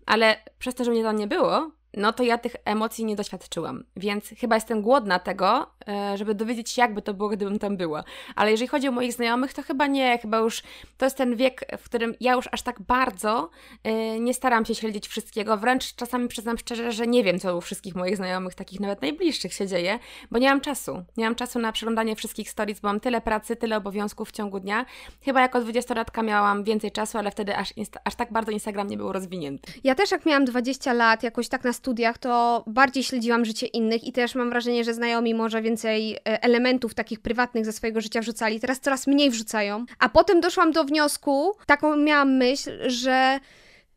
[0.07, 3.85] Ale przez to, że mnie tam nie było, no to ja tych emocji nie doświadczyłam.
[3.97, 8.05] Więc chyba jestem głodna tego, e, żeby dowiedzieć się, jakby to było, gdybym tam była.
[8.37, 10.63] Ale jeżeli chodzi o moich znajomych, to chyba nie, chyba już
[10.97, 13.51] to jest ten wiek, w którym ja już aż tak bardzo
[13.85, 15.57] e, nie staram się śledzić wszystkiego.
[15.57, 19.53] Wręcz czasami przyznam szczerze, że nie wiem, co u wszystkich moich znajomych, takich nawet najbliższych
[19.53, 19.99] się dzieje,
[20.31, 21.05] bo nie mam czasu.
[21.17, 24.61] Nie mam czasu na przeglądanie wszystkich stories, bo mam tyle pracy, tyle obowiązków w ciągu
[24.61, 24.87] dnia.
[25.25, 27.75] Chyba jako 20-latka miałam więcej czasu, ale wtedy aż,
[28.05, 29.73] aż tak bardzo Instagram nie był rozwinięty.
[29.85, 34.05] Ja też jak miałam 20 lat, jakoś tak na studiach, to bardziej śledziłam życie innych
[34.05, 38.21] i też mam wrażenie, że znajomi może więcej e, elementów takich prywatnych ze swojego życia
[38.21, 38.61] wrzucali.
[38.61, 39.85] Teraz coraz mniej wrzucają.
[39.99, 43.41] A potem doszłam do wniosku, taką miałam myśl, że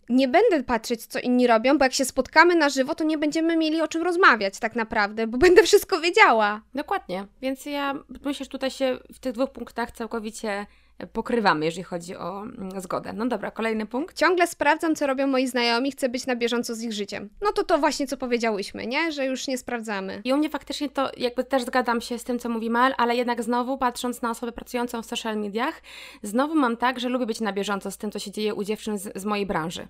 [0.09, 3.57] nie będę patrzeć, co inni robią, bo jak się spotkamy na żywo, to nie będziemy
[3.57, 6.61] mieli o czym rozmawiać tak naprawdę, bo będę wszystko wiedziała.
[6.73, 7.25] Dokładnie.
[7.41, 7.93] Więc ja
[8.25, 10.65] myślę, że tutaj się w tych dwóch punktach całkowicie
[11.07, 13.13] pokrywamy, jeżeli chodzi o mm, zgodę.
[13.13, 14.17] No dobra, kolejny punkt.
[14.17, 17.29] Ciągle sprawdzam, co robią moi znajomi, chcę być na bieżąco z ich życiem.
[17.41, 19.11] No to to właśnie, co powiedziałyśmy, nie?
[19.11, 20.21] Że już nie sprawdzamy.
[20.23, 23.15] I u mnie faktycznie to jakby też zgadzam się z tym, co mówi Mal, ale
[23.15, 25.81] jednak znowu patrząc na osobę pracującą w social mediach,
[26.23, 28.97] znowu mam tak, że lubię być na bieżąco z tym, co się dzieje u dziewczyn
[28.97, 29.87] z, z mojej branży.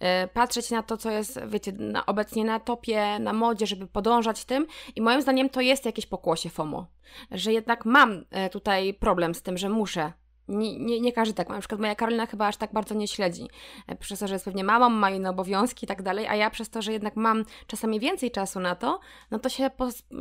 [0.00, 4.44] Yy, patrzeć na to, co jest, wiecie, na, obecnie na topie, na modzie, żeby podążać
[4.44, 4.66] tym
[4.96, 6.86] i moim zdaniem to jest jakieś pokłosie FOMO,
[7.30, 10.12] że jednak mam e, tutaj problem z tym, że muszę
[10.48, 11.54] nie, nie, nie, każdy tak ma.
[11.54, 13.48] Na przykład moja Karolina chyba aż tak bardzo nie śledzi.
[13.86, 16.50] E, przez to, że jest pewnie mamą, ma inne obowiązki i tak dalej, a ja
[16.50, 19.70] przez to, że jednak mam czasami więcej czasu na to, no to się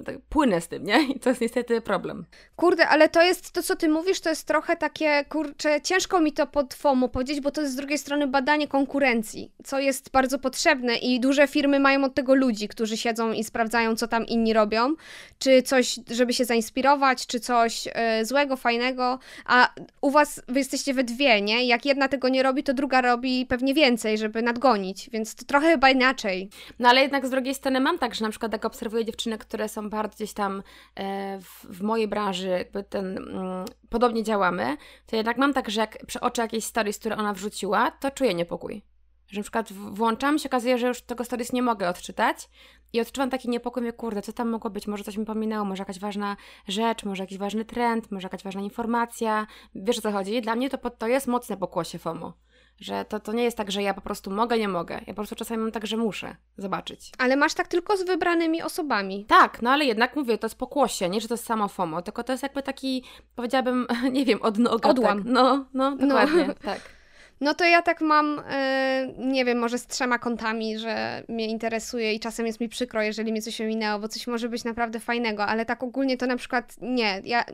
[0.05, 1.03] tak płynę z tym, nie?
[1.15, 2.25] I to jest niestety problem.
[2.55, 6.33] Kurde, ale to jest, to co ty mówisz, to jest trochę takie, kurczę, ciężko mi
[6.33, 10.39] to pod FOMO powiedzieć, bo to jest z drugiej strony badanie konkurencji, co jest bardzo
[10.39, 14.53] potrzebne i duże firmy mają od tego ludzi, którzy siedzą i sprawdzają, co tam inni
[14.53, 14.95] robią,
[15.39, 17.91] czy coś, żeby się zainspirować, czy coś y,
[18.25, 19.69] złego, fajnego, a
[20.01, 21.65] uważam, was, wy jesteście we dwie, nie?
[21.65, 25.71] Jak jedna tego nie robi, to druga robi pewnie więcej, żeby nadgonić, więc to trochę
[25.71, 26.49] chyba inaczej.
[26.79, 29.69] No ale jednak z drugiej strony mam tak, że na przykład jak obserwuję dziewczyny, które
[29.69, 30.63] są bardzo gdzieś tam
[30.95, 35.81] e, w, w, mojej branży, jakby ten, mm, podobnie działamy, to jednak mam tak, że
[35.81, 38.81] jak przeoczę jakieś stories, które ona wrzuciła, to czuję niepokój.
[39.27, 42.49] Że na przykład włączam, się okazuje, że już tego stories nie mogę odczytać
[42.93, 44.87] i odczuwam taki niepokój, mówię, kurde, co tam mogło być?
[44.87, 48.61] Może coś mi pominęło, może jakaś ważna rzecz, może jakiś ważny trend, może jakaś ważna
[48.61, 49.47] informacja.
[49.75, 50.41] Wiesz o co chodzi?
[50.41, 52.33] Dla mnie to, to jest mocne pokłosie FOMO.
[52.79, 54.95] Że to, to nie jest tak, że ja po prostu mogę, nie mogę.
[54.95, 57.11] Ja po prostu czasami mam tak, że muszę zobaczyć.
[57.17, 59.25] Ale masz tak tylko z wybranymi osobami.
[59.25, 62.23] Tak, no ale jednak mówię, to jest pokłosie, nie, że to jest samo FOMO, tylko
[62.23, 63.03] to jest jakby taki,
[63.35, 64.89] powiedziałabym, nie wiem, odnoga.
[64.89, 65.23] Odłam.
[65.23, 65.33] Tak.
[65.33, 66.53] No, no, dokładnie, no.
[66.73, 66.96] tak.
[67.41, 72.13] No to ja tak mam, e, nie wiem, może z trzema kątami, że mnie interesuje
[72.13, 75.45] i czasem jest mi przykro, jeżeli mi coś ominęło, bo coś może być naprawdę fajnego,
[75.45, 77.21] ale tak ogólnie to na przykład nie.
[77.23, 77.45] Ja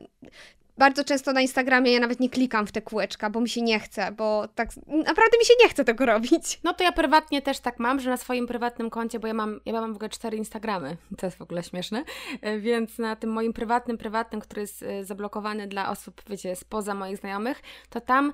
[0.78, 3.80] bardzo często na Instagramie ja nawet nie klikam w te kółeczka, bo mi się nie
[3.80, 6.60] chce, bo tak naprawdę mi się nie chce tego robić.
[6.64, 9.60] No to ja prywatnie też tak mam, że na swoim prywatnym koncie, bo ja mam,
[9.66, 12.04] ja mam w ogóle cztery Instagramy, to jest w ogóle śmieszne,
[12.42, 16.94] e, więc na tym moim prywatnym, prywatnym, który jest e, zablokowany dla osób, wiecie, spoza
[16.94, 18.34] moich znajomych, to tam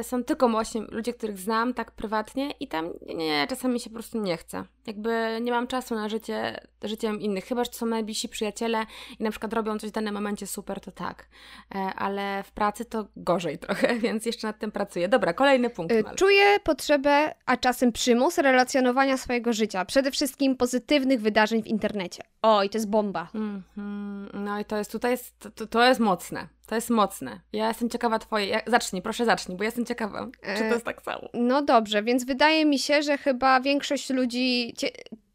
[0.00, 3.90] y, są tylko właśnie ludzie, których znam tak prywatnie i tam nie, czasami mi się
[3.90, 4.64] po prostu nie chce.
[4.86, 8.86] Jakby nie mam czasu na życie życiem innych, chyba, że to są najbliżsi przyjaciele
[9.18, 11.28] i na przykład robią coś w danym momencie super, to tak.
[11.74, 15.08] E, ale w pracy to gorzej trochę, więc jeszcze nad tym pracuję.
[15.08, 15.94] Dobra, kolejny punkt.
[16.04, 16.14] Mal.
[16.14, 22.22] Czuję potrzebę, a czasem przymus relacjonowania swojego życia, przede wszystkim pozytywnych wydarzeń w internecie.
[22.42, 23.28] Oj, to jest bomba.
[23.34, 24.34] Mm -hmm.
[24.34, 26.48] No i to jest tutaj, jest, to, to jest mocne.
[26.66, 27.40] To jest mocne.
[27.52, 28.52] Ja jestem ciekawa twojej.
[28.66, 31.28] Zacznij, proszę zacznij, bo ja jestem ciekawa, czy to e, jest tak samo.
[31.34, 34.74] No dobrze, więc wydaje mi się, że chyba większość ludzi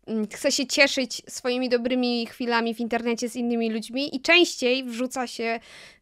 [0.09, 5.27] Mm, chce się cieszyć swoimi dobrymi chwilami w internecie z innymi ludźmi i częściej wrzuca
[5.27, 5.59] się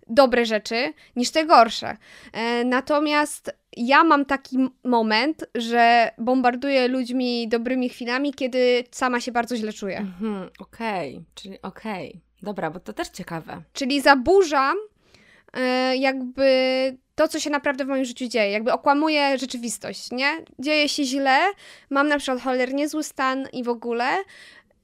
[0.08, 1.98] dobre rzeczy niż te gorsze.
[2.34, 9.56] E, natomiast ja mam taki moment, że bombarduję ludźmi dobrymi chwilami, kiedy sama się bardzo
[9.56, 9.98] źle czuję.
[9.98, 11.26] Mhm, okej, okay.
[11.36, 12.10] czyli okej.
[12.10, 12.22] Okay.
[12.42, 13.62] Dobra, bo to też ciekawe.
[13.74, 14.78] Czyli zaburzam
[15.96, 16.48] jakby
[17.18, 18.52] to, co się naprawdę w moim życiu dzieje.
[18.52, 20.44] Jakby okłamuję rzeczywistość, nie?
[20.60, 21.40] Dzieje się źle,
[21.90, 24.06] mam na przykład cholernie zły stan i w ogóle,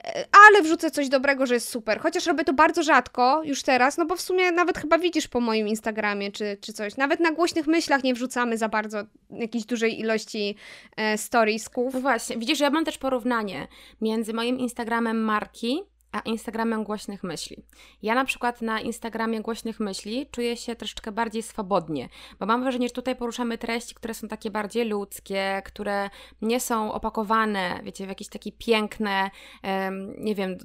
[0.03, 1.99] e, ale wrzucę coś dobrego, że jest super.
[1.99, 5.39] Chociaż robię to bardzo rzadko już teraz, no bo w sumie nawet chyba widzisz po
[5.39, 6.97] moim Instagramie czy, czy coś.
[6.97, 10.55] Nawet na głośnych myślach nie wrzucamy za bardzo jakiejś dużej ilości
[10.97, 11.93] e, storiesków.
[11.93, 13.67] No właśnie, widzisz, ja mam też porównanie
[14.01, 17.63] między moim Instagramem marki a Instagramem głośnych myśli.
[18.01, 22.87] Ja na przykład na Instagramie głośnych myśli czuję się troszeczkę bardziej swobodnie, bo mam wrażenie,
[22.87, 26.09] że tutaj poruszamy treści, które są takie bardziej ludzkie, które
[26.41, 29.31] nie są opakowane, wiecie, w jakieś takie piękne,
[30.17, 30.57] nie wiem,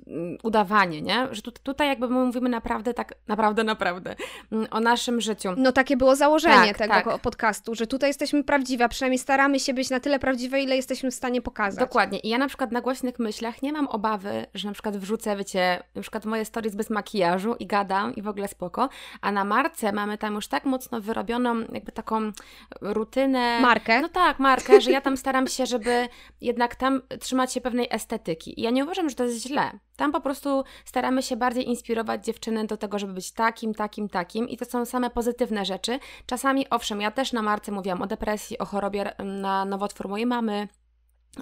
[0.42, 1.28] udawanie, nie?
[1.30, 4.16] Że tu, tutaj jakby my mówimy naprawdę tak, naprawdę, naprawdę
[4.52, 5.48] mm, o naszym życiu.
[5.56, 7.20] No takie było założenie tak, tego tak.
[7.20, 11.10] podcastu, że tutaj jesteśmy prawdziwe, a przynajmniej staramy się być na tyle prawdziwe, ile jesteśmy
[11.10, 11.80] w stanie pokazać.
[11.80, 12.18] Dokładnie.
[12.18, 15.82] I ja na przykład na głośnych myślach nie mam obawy, że na przykład wrzucę wiecie,
[15.94, 18.88] na przykład moje stories bez makijażu i gadam i w ogóle spoko,
[19.20, 22.32] a na marce mamy tam już tak mocno wyrobioną jakby taką
[22.80, 23.60] rutynę.
[23.60, 24.00] Markę?
[24.00, 26.08] No tak, markę, że ja tam staram się, żeby
[26.40, 28.60] jednak tam trzymać się pewnej estetyki.
[28.60, 29.70] I ja nie uważam, że to jest źle.
[29.96, 34.48] Tam po prostu staramy się bardziej inspirować dziewczyny do tego, żeby być takim, takim, takim
[34.48, 35.98] i to są same pozytywne rzeczy.
[36.26, 40.68] Czasami, owszem, ja też na marce mówiłam o depresji, o chorobie na nowotwór mojej mamy,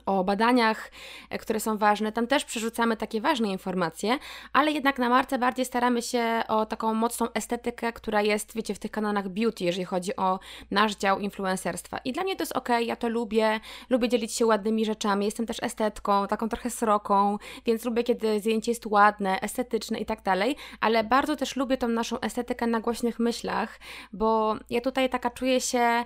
[0.07, 0.91] o badaniach,
[1.31, 2.13] e, które są ważne.
[2.13, 4.19] Tam też przerzucamy takie ważne informacje,
[4.53, 8.79] ale jednak na marce bardziej staramy się o taką mocną estetykę, która jest, wiecie, w
[8.79, 10.39] tych kanałach beauty, jeżeli chodzi o
[10.71, 11.99] nasz dział influencerstwa.
[11.99, 15.47] I dla mnie to jest ok, ja to lubię, lubię dzielić się ładnymi rzeczami, jestem
[15.47, 20.57] też estetką, taką trochę sroką, więc lubię, kiedy zdjęcie jest ładne, estetyczne i tak dalej,
[20.81, 23.79] ale bardzo też lubię tą naszą estetykę na głośnych myślach,
[24.13, 26.05] bo ja tutaj taka czuję się,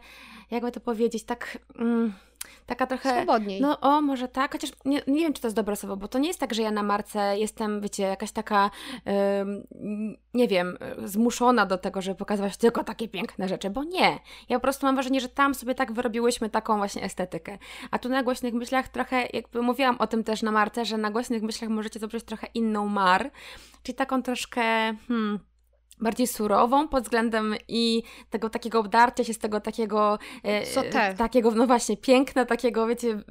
[0.50, 1.58] jakby to powiedzieć, tak...
[1.78, 2.12] Mm,
[2.66, 3.16] taka trochę...
[3.16, 3.60] Swobodniej.
[3.60, 6.18] No o, może tak, chociaż nie, nie wiem, czy to jest dobre słowo, bo to
[6.18, 8.70] nie jest tak, że ja na marce jestem, wiecie, jakaś taka,
[10.34, 14.18] nie wiem, zmuszona do tego, żeby pokazywać tylko takie piękne rzeczy, bo nie.
[14.48, 17.58] Ja po prostu mam wrażenie, że tam sobie tak wyrobiłyśmy taką właśnie estetykę.
[17.90, 21.10] A tu na głośnych myślach trochę, jakby mówiłam o tym też na marce, że na
[21.10, 23.30] głośnych myślach możecie zobaczyć trochę inną mar,
[23.82, 24.62] czyli taką troszkę,
[25.08, 25.38] hmm,
[26.00, 31.66] bardziej surową pod względem i tego takiego obdarcia się z tego takiego e, takiego, no
[31.66, 33.22] właśnie, piękna, takiego, wiecie,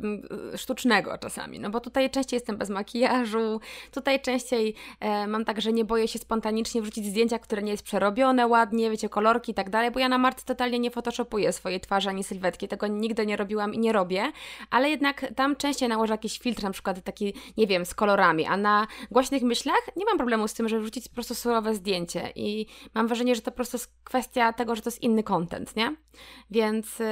[0.55, 3.59] sztucznego czasami, no bo tutaj częściej jestem bez makijażu,
[3.91, 7.83] tutaj częściej e, mam tak, że nie boję się spontanicznie wrzucić zdjęcia, które nie jest
[7.83, 11.79] przerobione ładnie, wiecie, kolorki i tak dalej, bo ja na marce totalnie nie photoshopuję swojej
[11.79, 14.31] twarzy ani sylwetki, tego nigdy nie robiłam i nie robię,
[14.69, 18.57] ale jednak tam częściej nałożę jakiś filtr, na przykład taki, nie wiem, z kolorami, a
[18.57, 22.58] na głośnych myślach nie mam problemu z tym, żeby wrzucić po prostu surowe zdjęcie i
[22.93, 25.95] mam wrażenie, że to po prostu jest kwestia tego, że to jest inny content, nie?
[26.51, 27.05] Więc y,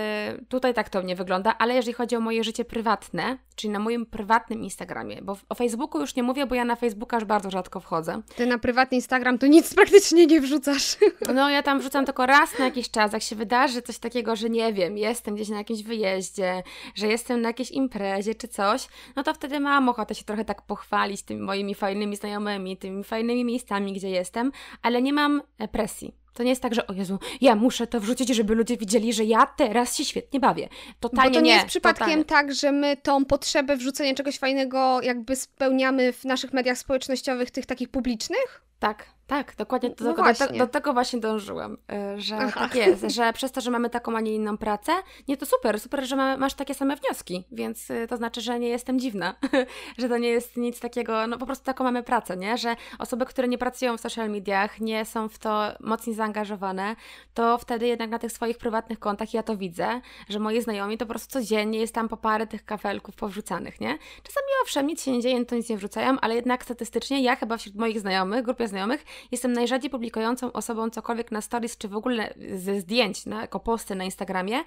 [0.49, 4.05] tutaj tak to mnie wygląda, ale jeżeli chodzi o moje życie prywatne, czyli na moim
[4.05, 7.79] prywatnym Instagramie, bo o Facebooku już nie mówię, bo ja na Facebooka już bardzo rzadko
[7.79, 8.21] wchodzę.
[8.35, 10.97] Ty na prywatny Instagram to nic praktycznie nie wrzucasz.
[11.33, 14.49] No ja tam wrzucam tylko raz na jakiś czas, jak się wydarzy coś takiego, że
[14.49, 16.63] nie wiem, jestem gdzieś na jakimś wyjeździe,
[16.95, 20.61] że jestem na jakiejś imprezie czy coś, no to wtedy mam ochotę się trochę tak
[20.61, 26.26] pochwalić tymi moimi fajnymi znajomymi, tymi fajnymi miejscami, gdzie jestem, ale nie mam e, presji.
[26.37, 29.23] To nie jest tak, że o Jezu, ja muszę to wrzucić, żeby ludzie widzieli, że
[29.23, 30.69] ja teraz się świetnie bawię.
[30.99, 32.25] Totalnie Bo to nie, nie jest przypadkiem totalnie.
[32.25, 37.65] tak, że my tą potrzebę wrzucenia czegoś fajnego jakby spełniamy w naszych mediach społecznościowych, tych
[37.65, 38.61] takich publicznych?
[38.79, 40.59] Tak, tak, dokładnie do, No tego, do, właśnie.
[40.59, 41.73] do tego właśnie dążyłam,
[42.15, 42.59] y, że Aha.
[42.59, 44.91] tak jest, że przez to, że mamy taką, a nie inną pracę,
[45.27, 48.59] nie to super, super, że mamy, masz takie same wnioski, więc y, to znaczy, że
[48.59, 49.35] nie jestem dziwna,
[49.97, 53.25] że to nie jest nic takiego, no po prostu taką mamy pracę, nie, że osoby,
[53.25, 56.95] które nie pracują w social mediach, nie są w to mocniej zaangażowane,
[57.33, 61.05] to wtedy jednak na tych swoich prywatnych kontach ja to widzę, że moi znajomi to
[61.05, 63.97] po prostu codziennie jest tam po parę tych kafelków powrzucanych, nie?
[64.23, 67.57] Czasami owszem, nic się nie dzieje, to nic nie wrzucają, ale jednak statystycznie ja chyba
[67.57, 72.33] wśród moich znajomych, grupie znajomych, jestem najrzadziej publikującą osobą cokolwiek na stories, czy w ogóle
[72.55, 74.57] ze zdjęć, na, jako posty na Instagramie.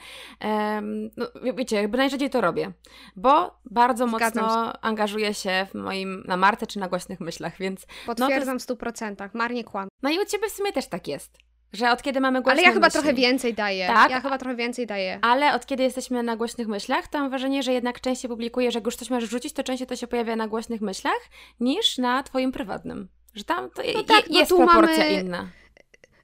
[0.40, 2.72] Em, no, wie- wiecie, jakby najrzadziej to robię,
[3.16, 7.86] bo bardzo Zgadzam mocno angażuję się w moim, na Marce czy na głośnych myślach, więc
[8.06, 9.34] Potwierdzam w stu procentach.
[9.34, 9.88] Marnie kłam.
[10.02, 11.38] no i u Ciebie w sumie też tak jest,
[11.72, 13.86] że od kiedy mamy głośne Ale ja chyba myśli, trochę więcej daję.
[13.86, 14.10] Tak?
[14.10, 15.18] Ja chyba trochę więcej daję.
[15.22, 18.78] ale od kiedy jesteśmy na głośnych myślach, to mam wrażenie, że jednak częściej publikuję, że
[18.78, 21.20] jak już coś masz rzucić, to częściej to się pojawia na głośnych myślach
[21.60, 23.08] niż na Twoim prywatnym.
[23.34, 25.46] Że tam to No je- tak, no jest tu proporcja mamy- inna.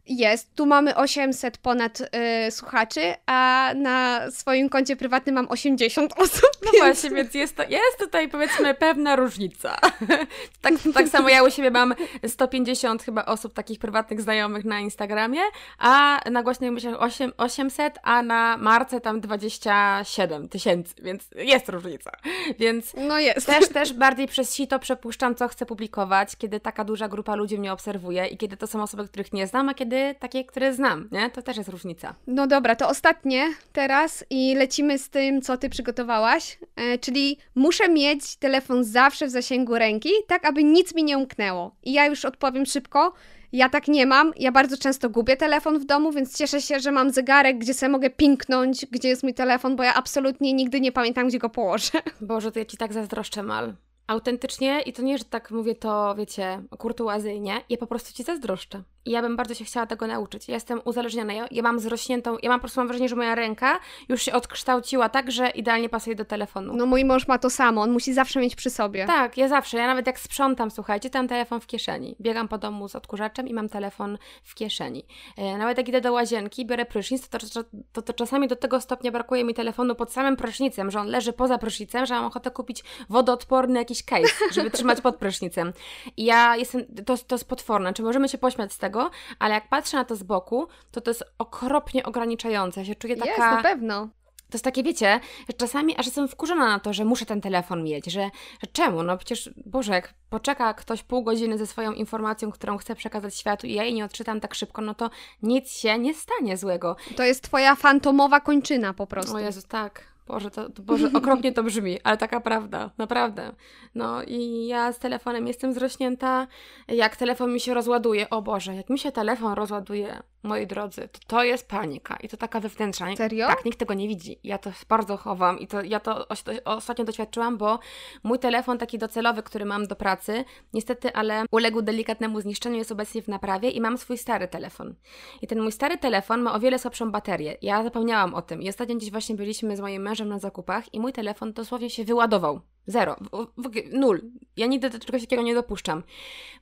[0.09, 6.51] Jest, tu mamy 800 ponad y, słuchaczy, a na swoim koncie prywatnym mam 80 osób.
[6.65, 6.85] No więc...
[6.85, 9.77] właśnie, więc jest, to, jest tutaj powiedzmy pewna różnica.
[10.63, 11.95] tak, tak samo ja u siebie mam
[12.27, 15.41] 150 chyba osób takich prywatnych znajomych na Instagramie,
[15.79, 22.11] a na głośnych myślach 8, 800, a na marce tam 27 tysięcy, więc jest różnica.
[22.59, 23.47] Więc No jest.
[23.47, 27.73] też, też bardziej przez sito przepuszczam, co chcę publikować, kiedy taka duża grupa ludzi mnie
[27.73, 31.31] obserwuje i kiedy to są osoby, których nie znam, a kiedy takie, które znam, nie?
[31.31, 32.15] To też jest różnica.
[32.27, 36.59] No dobra, to ostatnie teraz i lecimy z tym, co ty przygotowałaś.
[36.77, 41.77] E, czyli muszę mieć telefon zawsze w zasięgu ręki, tak aby nic mi nie umknęło.
[41.83, 43.13] I ja już odpowiem szybko.
[43.53, 44.33] Ja tak nie mam.
[44.37, 47.91] Ja bardzo często gubię telefon w domu, więc cieszę się, że mam zegarek, gdzie sobie
[47.93, 52.03] mogę pinknąć, gdzie jest mój telefon, bo ja absolutnie nigdy nie pamiętam, gdzie go położę.
[52.21, 53.75] Boże, to ja ci tak zazdroszczę, Mal.
[54.07, 58.83] Autentycznie, i to nie, że tak mówię to, wiecie, kurtuazyjnie, ja po prostu ci zazdroszczę.
[59.07, 60.49] I ja bym bardzo się chciała tego nauczyć.
[60.49, 63.35] Ja jestem uzależniona, ja, ja mam zrośniętą, ja mam po prostu mam wrażenie, że moja
[63.35, 66.77] ręka już się odkształciła tak, że idealnie pasuje do telefonu.
[66.77, 69.07] No mój mąż ma to samo, on musi zawsze mieć przy sobie.
[69.07, 72.17] Tak, ja zawsze, ja nawet jak sprzątam, słuchajcie, to mam telefon w kieszeni.
[72.21, 75.07] Biegam po domu z odkurzaczem i mam telefon w kieszeni.
[75.37, 78.81] E, nawet jak idę do łazienki, biorę prysznic, to, to, to, to czasami do tego
[78.81, 82.51] stopnia brakuje mi telefonu pod samym prysznicem, że on leży poza prysznicem, że mam ochotę
[82.51, 85.73] kupić wodoodporny jakiś case, żeby trzymać pod prysznicem.
[86.17, 88.96] I ja jestem, to, to jest potworne, czy możemy się pośmiać z tego,
[89.39, 92.81] ale jak patrzę na to z boku, to to jest okropnie ograniczające.
[92.81, 93.31] Ja się czuję taka...
[93.31, 94.09] Jest, na pewno.
[94.51, 97.85] To jest takie, wiecie, że czasami aż jestem wkurzona na to, że muszę ten telefon
[97.85, 98.31] mieć, że,
[98.63, 99.03] że czemu?
[99.03, 103.67] No przecież, Boże, jak poczeka ktoś pół godziny ze swoją informacją, którą chce przekazać światu
[103.67, 105.11] i ja jej nie odczytam tak szybko, no to
[105.43, 106.97] nic się nie stanie złego.
[107.17, 109.37] To jest twoja fantomowa kończyna po prostu.
[109.37, 110.16] O Jezus, tak.
[110.27, 113.53] Boże, to, to, Boże, okropnie to brzmi, ale taka prawda, naprawdę.
[113.95, 116.47] No i ja z telefonem jestem zrośnięta,
[116.89, 121.19] jak telefon mi się rozładuje, o Boże, jak mi się telefon rozładuje, moi drodzy, to
[121.27, 123.17] to jest panika i to taka wewnętrzna.
[123.17, 123.47] Serio?
[123.47, 124.39] Tak, nikt tego nie widzi.
[124.45, 127.79] Ja to bardzo chowam i to ja to os- ostatnio doświadczyłam, bo
[128.23, 133.23] mój telefon taki docelowy, który mam do pracy, niestety, ale uległ delikatnemu zniszczeniu, jest obecnie
[133.23, 134.95] w naprawie i mam swój stary telefon.
[135.43, 137.57] I ten mój stary telefon ma o wiele słabszą baterię.
[137.63, 138.63] Ja zapomniałam o tym.
[138.63, 142.05] I ostatnio gdzieś właśnie byliśmy z moim mężem na zakupach i mój telefon dosłownie się
[142.05, 142.61] wyładował.
[142.87, 143.17] Zero.
[143.33, 144.23] W, w, nul.
[144.57, 146.03] Ja nigdy do czegoś takiego nie dopuszczam.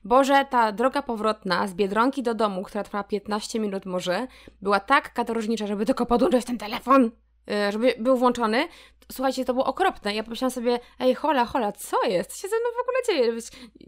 [0.03, 4.27] Boże, ta droga powrotna z Biedronki do domu, która trwała 15 minut może,
[4.61, 7.11] była tak katorżnicza, żeby tylko podłączyć ten telefon,
[7.47, 8.67] yy, żeby był włączony.
[9.11, 10.15] Słuchajcie, to było okropne.
[10.15, 12.31] Ja pomyślałam sobie, ej, hola, hola, co jest?
[12.31, 13.41] Co się ze mną w ogóle dzieje?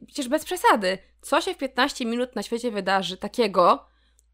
[0.06, 0.98] Przecież bez przesady.
[1.22, 3.86] Co się w 15 minut na świecie wydarzy takiego,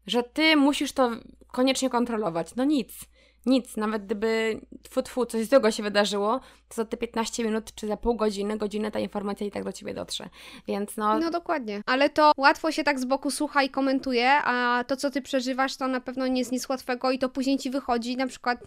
[0.06, 1.10] że ty musisz to
[1.52, 2.54] koniecznie kontrolować?
[2.56, 3.00] No nic.
[3.46, 7.86] Nic, nawet gdyby tfu, tfu, coś złego się wydarzyło, to za te 15 minut czy
[7.86, 10.28] za pół godziny, godzinę ta informacja i tak do ciebie dotrze.
[10.68, 11.18] Więc no.
[11.18, 11.82] No dokładnie.
[11.86, 15.76] Ale to łatwo się tak z boku słucha i komentuje, a to, co ty przeżywasz,
[15.76, 18.16] to na pewno nie jest nic łatwego i to później ci wychodzi.
[18.16, 18.58] Na przykład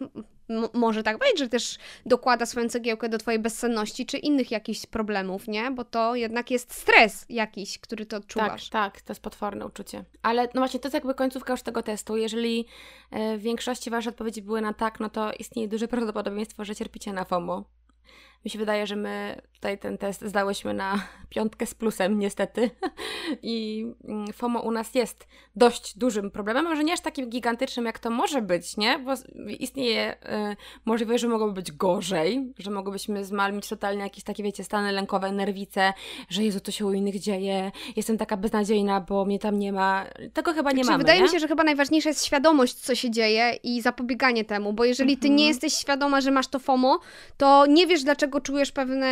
[0.74, 5.48] może tak być, że też dokłada swoją cegiełkę do twojej bezsenności czy innych jakichś problemów,
[5.48, 5.72] nie?
[5.72, 8.70] Bo to jednak jest stres jakiś, który to odczuwasz.
[8.70, 10.04] Tak, tak, to jest potworne uczucie.
[10.22, 12.18] Ale no właśnie, to jest jakby końcówka już tego testu.
[12.18, 12.66] Jeżeli
[13.12, 17.14] e, w większości wasze odpowiedzi były na tak, no to istnieje duże prawdopodobieństwo, że cierpicie
[17.14, 17.77] na FOMO.
[18.46, 22.70] Mi się wydaje, że my tutaj ten test zdałyśmy na piątkę z plusem, niestety.
[23.44, 28.00] I mm, FOMO u nas jest dość dużym problemem, może nie aż takim gigantycznym, jak
[28.00, 29.00] to może być, nie?
[29.00, 29.14] Bo
[29.60, 34.92] istnieje y, możliwość, że mogłoby być gorzej, że mogłybyśmy zmalmić totalnie jakieś takie, wiecie, stany
[34.92, 35.94] lękowe, nerwice,
[36.30, 40.06] że Jezu, to się u innych dzieje, jestem taka beznadziejna, bo mnie tam nie ma.
[40.34, 41.26] Tego chyba nie znaczy, mamy, Wydaje nie?
[41.26, 45.18] mi się, że chyba najważniejsza jest świadomość, co się dzieje i zapobieganie temu, bo jeżeli
[45.18, 45.48] ty nie mhm.
[45.48, 47.00] jesteś świadoma, że masz to FOMO,
[47.38, 49.08] to nie wiesz, dlaczego czujesz pewne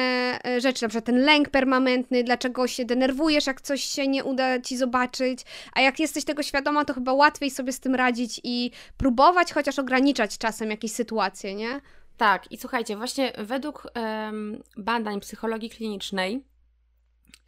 [0.45, 4.61] e, rzeczy, na przykład ten lęk permanentny, dlaczego się denerwujesz, jak coś się nie uda
[4.61, 5.39] ci zobaczyć,
[5.74, 9.80] a jak jesteś tego świadoma, to chyba łatwiej sobie z tym radzić i próbować chociaż
[9.80, 11.82] ograniczać czasem jakieś sytuacje, nie?
[12.18, 16.43] Tak, i słuchajcie, właśnie według um, badań psychologii klinicznej,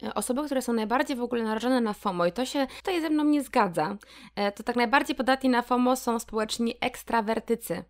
[0.02, 3.10] e, Osoby, które są najbardziej w ogóle narażone na FOMO, i to się tutaj ze
[3.10, 3.96] mną nie zgadza,
[4.36, 7.84] e, to tak najbardziej podatni na FOMO są społeczni ekstrawertycy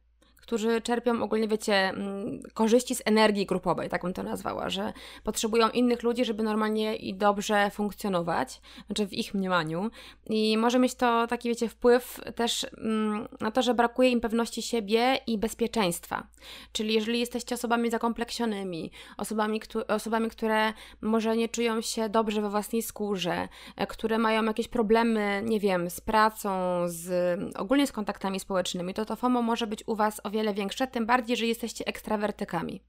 [0.49, 4.93] którzy czerpią ogólnie, wiecie, mm, korzyści z energii grupowej, tak bym to nazwała, że
[5.25, 9.91] potrzebują innych ludzi, żeby normalnie i dobrze funkcjonować, znaczy w ich mniemaniu.
[10.27, 14.63] I może mieć to taki, wiecie, wpływ też mm, na to, że brakuje im pewności
[14.63, 16.27] siebie i bezpieczeństwa.
[16.73, 22.83] Czyli jeżeli jesteście osobami zakompleksionymi, osobami, osobami które może nie czują się dobrze we własnej
[22.83, 26.51] skórze, e, które mają jakieś problemy, nie wiem, z pracą,
[26.87, 30.87] z ogólnie z kontaktami społecznymi, to to FOMO może być u Was o wiele większe,
[30.87, 32.81] tym bardziej, że jesteście ekstrawertykami.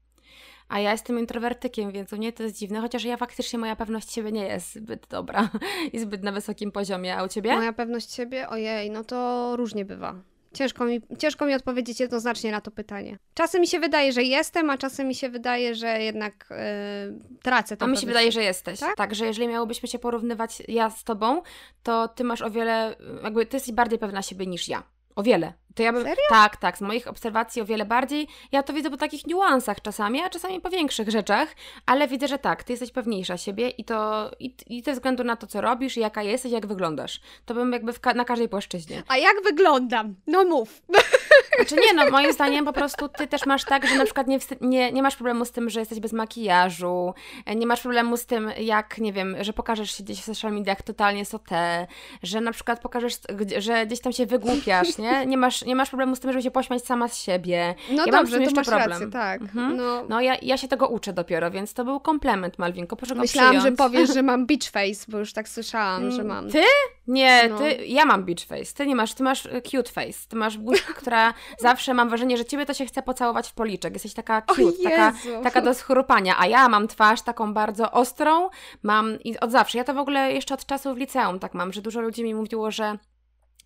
[0.68, 4.12] A ja jestem introwertykiem, więc u mnie to jest dziwne, chociaż ja faktycznie moja pewność
[4.12, 5.48] siebie nie jest zbyt dobra
[5.92, 7.16] i zbyt na wysokim poziomie.
[7.16, 7.56] A u ciebie?
[7.56, 8.48] Moja pewność siebie?
[8.48, 10.14] Ojej, no to różnie bywa.
[10.54, 13.18] Ciężko mi, ciężko mi odpowiedzieć jednoznacznie na to pytanie.
[13.34, 17.76] Czasem mi się wydaje, że jestem, a czasem mi się wydaje, że jednak yy, tracę
[17.76, 17.84] to.
[17.84, 18.80] A mi się wydaje, że jesteś.
[18.80, 18.96] Tak?
[18.96, 21.42] tak, że jeżeli miałobyśmy się porównywać ja z tobą,
[21.82, 24.82] to ty masz o wiele, jakby ty jesteś bardziej pewna siebie niż ja.
[25.16, 25.52] O wiele.
[25.74, 26.24] To ja bym, Serio?
[26.28, 26.78] Tak, tak.
[26.78, 28.28] Z moich obserwacji o wiele bardziej.
[28.52, 31.48] Ja to widzę po takich niuansach czasami, a czasami po większych rzeczach,
[31.86, 35.36] ale widzę, że tak, ty jesteś pewniejsza siebie i to i, i ze względu na
[35.36, 37.20] to, co robisz jaka jesteś, jak wyglądasz.
[37.44, 39.02] To bym jakby ka na każdej płaszczyźnie.
[39.08, 40.14] A jak wyglądam?
[40.26, 40.82] No mów.
[41.56, 44.38] Znaczy nie, no moim zdaniem po prostu ty też masz tak, że na przykład nie,
[44.60, 47.14] nie, nie masz problemu z tym, że jesteś bez makijażu,
[47.56, 50.82] nie masz problemu z tym, jak, nie wiem, że pokażesz się gdzieś w social mediach
[50.82, 51.86] totalnie sotę,
[52.22, 53.14] że na przykład pokażesz,
[53.58, 55.26] że gdzieś tam się wygłupiasz, nie?
[55.26, 57.74] Nie masz, nie masz problemu z tym, żeby się pośmiać sama z siebie.
[57.90, 58.90] No ja dobrze, mam to masz problem.
[58.90, 59.40] rację, tak.
[59.40, 59.76] Mhm.
[59.76, 63.20] No, no ja, ja się tego uczę dopiero, więc to był komplement, Malwinko, proszę go
[63.20, 63.78] Myślałam, przyjąć.
[63.78, 66.50] że powiesz, że mam beach face, bo już tak słyszałam, że mam.
[66.50, 66.62] Ty?
[67.08, 67.58] Nie, no.
[67.58, 70.58] ty, ja mam beach face, ty nie masz, ty masz e, cute face, ty masz
[70.58, 74.42] buźkę, która zawsze mam wrażenie, że ciebie to się chce pocałować w policzek, jesteś taka
[74.42, 78.48] cute, taka, taka do schrupania, a ja mam twarz taką bardzo ostrą,
[78.82, 81.72] mam i od zawsze, ja to w ogóle jeszcze od czasu w liceum tak mam,
[81.72, 82.98] że dużo ludzi mi mówiło, że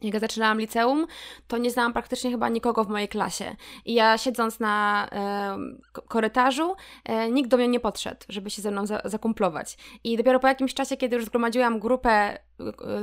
[0.02, 1.06] jak ja zaczynałam liceum,
[1.48, 3.56] to nie znałam praktycznie chyba nikogo w mojej klasie.
[3.84, 5.56] I ja siedząc na e,
[6.08, 6.74] korytarzu,
[7.04, 9.76] e, nikt do mnie nie podszedł, żeby się ze mną za, zakumplować.
[10.04, 12.38] I dopiero po jakimś czasie, kiedy już zgromadziłam grupę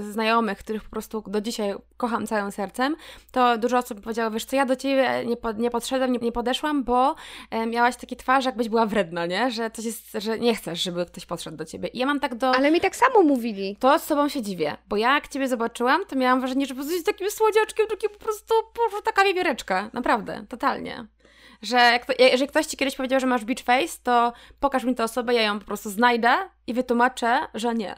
[0.10, 2.96] znajomych, których po prostu do dzisiaj kocham całym sercem,
[3.32, 6.32] to dużo osób powiedziało, wiesz co, ja do Ciebie nie, po, nie podszedłem, nie, nie
[6.32, 7.16] podeszłam, bo
[7.50, 9.52] e, miałaś takie twarz, jakbyś była wredna, nie?
[9.52, 11.88] Że coś jest, że nie chcesz, żeby ktoś podszedł do Ciebie.
[11.88, 12.56] I ja mam tak do...
[12.56, 13.78] Ale mi tak samo mówili.
[13.80, 16.76] To z sobą się dziwię, bo ja jak Ciebie zobaczyłam, to miałam wrażenie, że po
[16.76, 19.90] prostu jesteś takim słodziaczkiem, taki po prostu, po prostu taka wiewióreczka.
[19.94, 21.08] Naprawdę, totalnie
[21.62, 24.96] że jak to, jeżeli ktoś ci kiedyś powiedział, że masz beach face, to pokaż mi
[24.96, 26.30] tę osobę, ja ją po prostu znajdę
[26.72, 27.96] i wytłumaczę, że nie.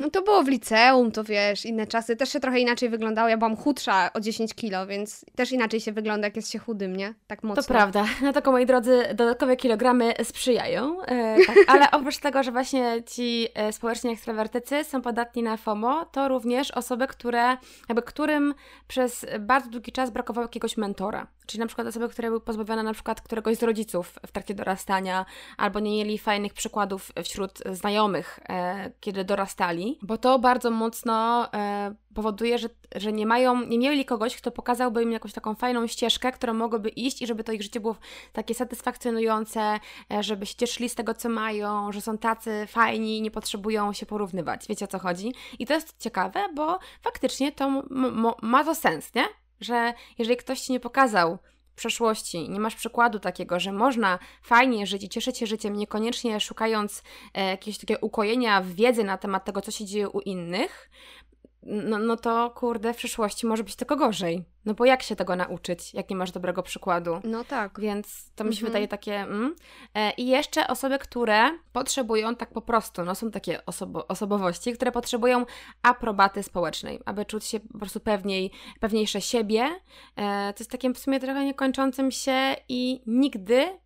[0.00, 2.16] No to było w liceum, to wiesz, inne czasy.
[2.16, 3.28] Też się trochę inaczej wyglądało.
[3.28, 6.96] Ja byłam chudsza o 10 kilo, więc też inaczej się wygląda, jak jest się chudym,
[6.96, 7.14] nie?
[7.26, 7.62] Tak mocno.
[7.62, 8.04] To prawda.
[8.22, 11.02] No tylko, moi drodzy, dodatkowe kilogramy sprzyjają.
[11.02, 11.56] E, tak.
[11.74, 16.70] Ale oprócz tego, że właśnie ci e, społecznie ekstrawertycy są podatni na FOMO, to również
[16.70, 17.56] osoby, które,
[17.88, 18.54] jakby którym
[18.88, 21.26] przez bardzo długi czas brakowało jakiegoś mentora.
[21.46, 25.26] Czyli na przykład osoby, które były pozbawione na przykład któregoś z rodziców w trakcie dorastania,
[25.56, 31.94] albo nie mieli fajnych przykładów wśród znajomych, e, kiedy dorastali, bo to bardzo mocno e,
[32.14, 36.32] powoduje, że, że nie mają, nie mieli kogoś, kto pokazałby im jakąś taką fajną ścieżkę,
[36.32, 37.96] którą mogłyby iść i żeby to ich życie było
[38.32, 39.80] takie satysfakcjonujące,
[40.12, 43.92] e, żeby się cieszyli z tego, co mają, że są tacy fajni i nie potrzebują
[43.92, 44.66] się porównywać.
[44.68, 45.34] Wiecie o co chodzi?
[45.58, 47.82] I to jest ciekawe, bo faktycznie to
[48.42, 49.24] ma to sens, nie?
[49.60, 51.38] Że jeżeli ktoś ci nie pokazał
[51.80, 57.02] przeszłości, nie masz przykładu takiego, że można fajnie żyć i cieszyć się życiem, niekoniecznie szukając
[57.34, 60.90] e, jakiegoś takiego ukojenia w wiedzy na temat tego, co się dzieje u innych,
[61.62, 64.44] no, no to kurde, w przyszłości może być tylko gorzej.
[64.64, 67.20] No bo jak się tego nauczyć, jak nie masz dobrego przykładu?
[67.24, 67.80] No tak.
[67.80, 68.72] Więc to mi się mhm.
[68.72, 69.14] wydaje takie.
[69.14, 69.56] Mm.
[69.94, 74.92] E, I jeszcze osoby, które potrzebują tak po prostu, no są takie osobo osobowości, które
[74.92, 75.46] potrzebują
[75.82, 78.50] aprobaty społecznej, aby czuć się po prostu pewniej,
[78.80, 79.68] pewniejsze siebie.
[80.16, 83.78] E, to jest takim w sumie trochę niekończącym się i nigdy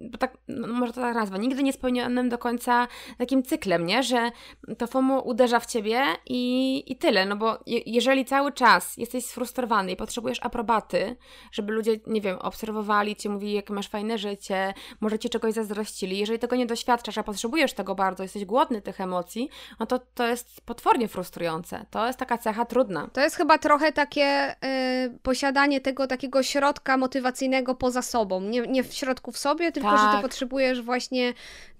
[0.00, 2.88] bo tak, no może to tak nazwa, nigdy nie spełnionym do końca
[3.18, 4.02] takim cyklem, nie?
[4.02, 4.30] Że
[4.78, 9.24] to FOMO uderza w ciebie i, i tyle, no bo je, jeżeli cały czas jesteś
[9.24, 11.16] sfrustrowany i potrzebujesz aprobaty,
[11.52, 16.18] żeby ludzie, nie wiem, obserwowali cię, mówili, jakie masz fajne życie, może ci czegoś zazdrościli,
[16.18, 19.48] jeżeli tego nie doświadczasz, a potrzebujesz tego bardzo, jesteś głodny tych emocji,
[19.80, 21.86] no to to jest potwornie frustrujące.
[21.90, 23.08] To jest taka cecha trudna.
[23.12, 28.40] To jest chyba trochę takie y, posiadanie tego takiego środka motywacyjnego poza sobą.
[28.40, 30.22] Nie, nie w środku w sobie, tylko tylko, że ty tak.
[30.22, 31.34] potrzebujesz właśnie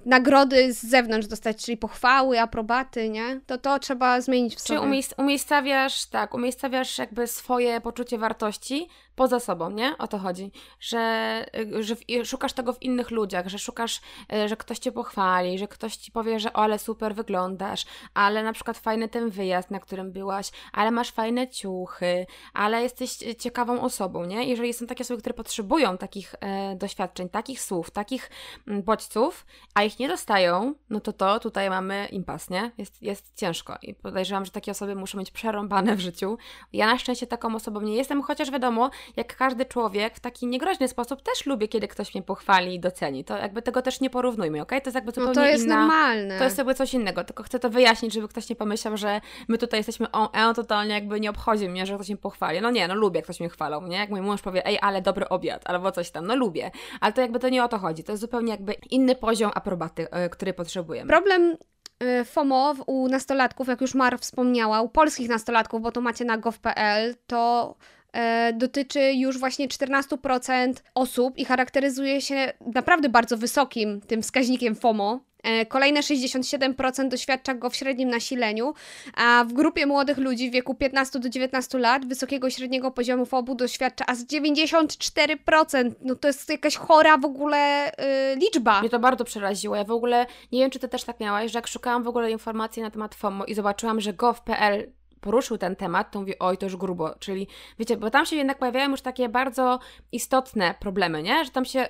[0.06, 3.40] nagrody z zewnątrz dostać, czyli pochwały, aprobaty, nie?
[3.46, 4.78] To to trzeba zmienić w sobie.
[4.78, 9.98] Czyli umiejs umiejscawiasz, tak, umiejscawiasz jakby swoje poczucie wartości poza sobą, nie?
[9.98, 10.52] O to chodzi.
[10.80, 11.46] Że,
[11.80, 14.00] że w, szukasz tego w innych ludziach, że szukasz,
[14.32, 17.84] e, że ktoś cię pochwali, że ktoś ci powie, że o, ale super wyglądasz,
[18.14, 23.16] ale na przykład fajny ten wyjazd, na którym byłaś, ale masz fajne ciuchy, ale jesteś
[23.38, 24.44] ciekawą osobą, nie?
[24.44, 28.30] Jeżeli są takie osoby, które potrzebują takich e, doświadczeń, takich słów, takich
[28.68, 32.70] m, bodźców, a ich nie dostają, no to to tutaj mamy impas, nie?
[32.78, 36.38] Jest, jest ciężko i podejrzewam, że takie osoby muszą mieć przerąbane w życiu.
[36.72, 40.88] Ja na szczęście taką osobą nie jestem, chociaż wiadomo, jak każdy człowiek, w taki niegroźny
[40.88, 43.24] sposób też lubię, kiedy ktoś mnie pochwali i doceni.
[43.24, 44.70] To jakby tego też nie porównujmy, ok?
[44.70, 45.76] To jest jakby zupełnie no to jest inna...
[45.76, 46.38] normalne.
[46.38, 49.58] To jest jakby coś innego, tylko chcę to wyjaśnić, żeby ktoś nie pomyślał, że my
[49.58, 52.60] tutaj jesteśmy on, e, totalnie jakby nie obchodzi mnie, że ktoś mnie pochwali.
[52.60, 53.96] No nie, no lubię, jak ktoś mnie chwalą, nie?
[53.96, 56.70] Jak mój mąż powie, ej, ale dobry obiad, albo coś tam, no lubię.
[57.00, 58.04] Ale to jakby to nie o to chodzi.
[58.04, 59.50] To jest zupełnie jakby inny poziom
[59.80, 61.08] aprobaty, e, potrzebujemy.
[61.08, 61.56] Problem
[62.00, 66.38] e, FOMO u nastolatków, jak już Mar wspomniała, u polskich nastolatków, bo to macie na
[66.38, 67.74] gov.pl, to
[68.12, 75.20] e, dotyczy już właśnie 14% osób i charakteryzuje się naprawdę bardzo wysokim tym wskaźnikiem FOMO.
[75.42, 78.74] E, kolejne 67% doświadcza go w średnim nasileniu,
[79.14, 83.54] a w grupie młodych ludzi w wieku 15 do 19 lat wysokiego średniego poziomu FOBU
[83.54, 85.92] doświadcza aż 94%.
[86.00, 88.80] No to jest jakaś chora w ogóle yy, liczba.
[88.80, 89.76] Mnie to bardzo przeraziło.
[89.76, 92.30] Ja w ogóle, nie wiem czy ty też tak miałaś, że jak szukałam w ogóle
[92.30, 96.66] informacji na temat FOMO i zobaczyłam, że gov.pl poruszył ten temat, to mówię, oj, to
[96.66, 97.14] już grubo.
[97.18, 97.46] Czyli,
[97.78, 99.78] wiecie, bo tam się jednak pojawiają już takie bardzo
[100.12, 101.44] istotne problemy, nie?
[101.44, 101.88] Że tam się,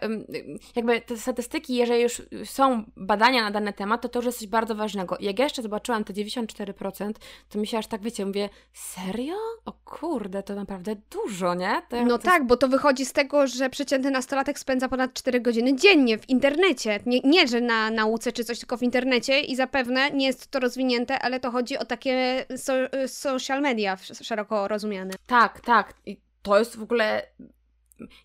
[0.76, 4.48] jakby te statystyki, jeżeli już są badania na dany temat, to to już jest coś
[4.48, 5.16] bardzo ważnego.
[5.16, 7.12] I jak ja jeszcze zobaczyłam te 94%,
[7.48, 9.34] to mi się aż tak, wiecie, mówię, serio?
[9.64, 11.82] O kurde, to naprawdę dużo, nie?
[11.88, 15.40] To, no to tak, bo to wychodzi z tego, że przeciętny nastolatek spędza ponad 4
[15.40, 17.00] godziny dziennie w internecie.
[17.06, 20.60] Nie, nie, że na nauce czy coś, tylko w internecie i zapewne nie jest to
[20.60, 22.72] rozwinięte, ale to chodzi o takie so,
[23.20, 25.14] social media szeroko rozumiane.
[25.26, 25.94] Tak, tak.
[26.06, 27.22] I to jest w ogóle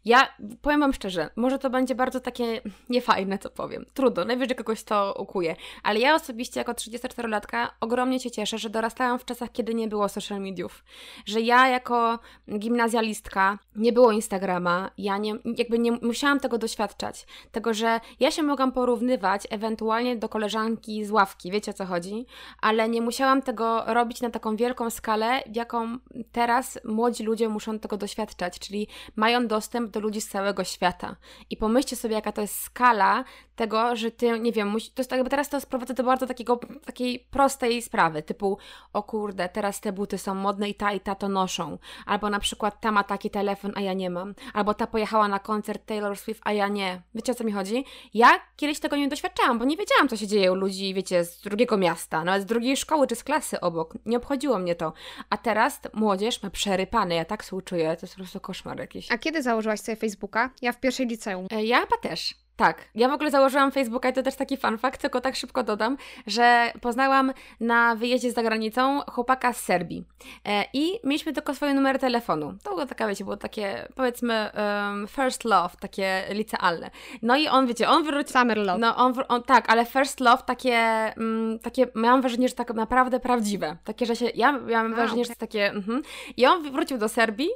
[0.06, 0.28] ja
[0.62, 3.86] powiem Wam szczerze, może to będzie bardzo takie niefajne, co powiem.
[3.94, 5.56] Trudno, najwyżej kogoś to ukuje.
[5.84, 10.10] Ale ja osobiście, jako 34-latka, ogromnie się cieszę, że dorastałam w czasach, kiedy nie było
[10.10, 10.84] social mediów.
[11.26, 12.20] Że ja, jako
[12.60, 17.26] gimnazjalistka, nie było Instagrama, ja nie, jakby nie musiałam tego doświadczać.
[17.52, 22.26] Tego, że ja się mogłam porównywać ewentualnie do koleżanki z ławki, wiecie o co chodzi?
[22.62, 25.98] Ale nie musiałam tego robić na taką wielką skalę, w jaką
[26.32, 31.16] teraz młodzi ludzie muszą tego doświadczać, czyli mają dostęp dostęp do ludzi z całego świata.
[31.50, 33.24] I pomyślcie sobie, jaka to jest skala
[33.56, 36.60] tego, że ty, nie wiem, musi, to jest jakby teraz to sprowadza do bardzo takiego,
[36.86, 38.58] takiej prostej sprawy, typu,
[38.94, 41.78] o kurde, teraz te buty są modne i ta i ta to noszą.
[42.06, 44.36] Albo na przykład ta ma taki telefon, a ja nie mam.
[44.54, 47.02] Albo ta pojechała na koncert Taylor Swift, a ja nie.
[47.16, 47.86] Wiecie o co mi chodzi?
[48.14, 51.42] Ja kiedyś tego nie doświadczałam, bo nie wiedziałam, co się dzieje u ludzi, wiecie, z
[51.42, 53.94] drugiego miasta, nawet z drugiej szkoły czy z klasy obok.
[54.06, 54.94] Nie obchodziło mnie to.
[55.30, 59.12] A teraz młodzież ma przerypane, ja tak współczuję, to jest po prostu koszmar jakiś.
[59.12, 60.50] A kiedy założyłaś sobie Facebooka?
[60.62, 61.48] Ja w pierwszej liceum.
[61.52, 62.36] E, ja chyba też.
[62.56, 65.64] Tak, ja w ogóle założyłam Facebooka i to też taki fun fact, tylko tak szybko
[65.64, 65.98] dodam,
[66.28, 70.04] że poznałam na wyjeździe za granicą chłopaka z Serbii
[70.46, 72.54] e, i mieliśmy tylko swoje numery telefonu.
[72.64, 76.90] To było taka, wiecie, było takie powiedzmy um, first love, takie licealne.
[77.22, 78.34] No i on, wiecie, on wrócił...
[78.34, 78.78] Summer love.
[78.78, 83.20] No on, on, tak, ale first love takie, um, takie, miałam wrażenie, że tak naprawdę
[83.20, 83.78] prawdziwe.
[83.84, 85.34] Takie, że się, ja miałam wrażenie, okay.
[85.34, 86.02] że takie, mhm.
[86.38, 87.50] I on wrócił do Serbii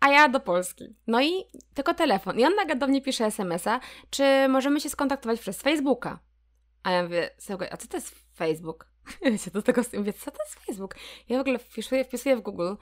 [0.00, 0.94] a ja do Polski.
[1.06, 2.38] No i tylko telefon.
[2.38, 6.18] I on nagle do mnie pisze SMS-a, czy możemy się skontaktować przez Facebooka.
[6.82, 7.30] A ja mówię,
[7.70, 8.86] a co to jest Facebook?
[9.22, 10.94] Wiecie, do tego mówię, co to jest Facebook?
[11.28, 12.74] Ja w ogóle wpisuję, wpisuję w Google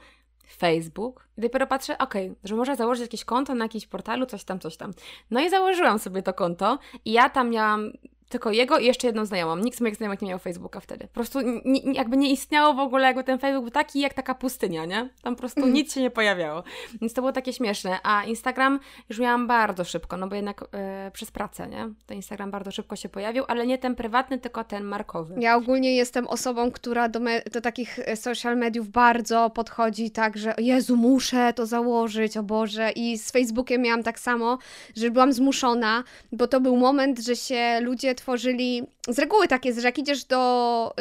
[0.56, 1.28] Facebook.
[1.38, 4.60] I dopiero patrzę, okej, okay, że może założyć jakieś konto na jakimś portalu, coś tam,
[4.60, 4.94] coś tam.
[5.30, 7.92] No i założyłam sobie to konto i ja tam miałam
[8.34, 9.56] tylko jego i jeszcze jedną znajomą.
[9.56, 11.06] Nikt z moich znajomych nie miał Facebooka wtedy.
[11.06, 11.38] Po prostu
[11.92, 15.08] jakby nie istniało w ogóle jakby ten Facebook był taki jak taka pustynia, nie?
[15.22, 15.72] Tam po prostu mm.
[15.72, 16.62] nic się nie pojawiało.
[17.00, 17.98] Więc to było takie śmieszne.
[18.02, 21.88] A Instagram już miałam bardzo szybko, no bo jednak e, przez pracę, nie?
[22.06, 25.34] Ten Instagram bardzo szybko się pojawił, ale nie ten prywatny, tylko ten markowy.
[25.38, 27.20] Ja ogólnie jestem osobą, która do,
[27.52, 32.90] do takich e, social mediów bardzo podchodzi tak, że Jezu, muszę to założyć, o Boże.
[32.90, 34.58] I z Facebookiem miałam tak samo,
[34.96, 39.78] że byłam zmuszona, bo to był moment, że się ludzie tworzyli, z reguły tak jest,
[39.78, 40.94] że jak idziesz do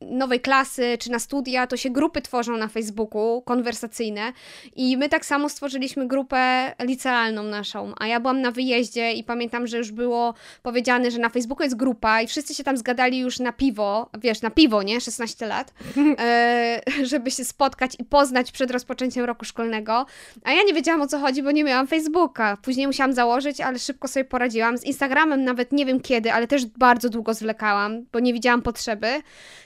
[0.00, 4.32] y, nowej klasy czy na studia, to się grupy tworzą na Facebooku, konwersacyjne
[4.76, 9.66] i my tak samo stworzyliśmy grupę licealną naszą, a ja byłam na wyjeździe i pamiętam,
[9.66, 13.38] że już było powiedziane, że na Facebooku jest grupa i wszyscy się tam zgadali już
[13.38, 15.00] na piwo, wiesz, na piwo, nie?
[15.00, 15.72] 16 lat,
[16.18, 20.06] e, żeby się spotkać i poznać przed rozpoczęciem roku szkolnego,
[20.44, 22.56] a ja nie wiedziałam o co chodzi, bo nie miałam Facebooka.
[22.62, 24.78] Później musiałam założyć, ale szybko sobie poradziłam.
[24.78, 29.08] Z Instagramem nawet nie wiem kiedy, ale też bardzo długo zwlekałam, bo nie widziałam potrzeby.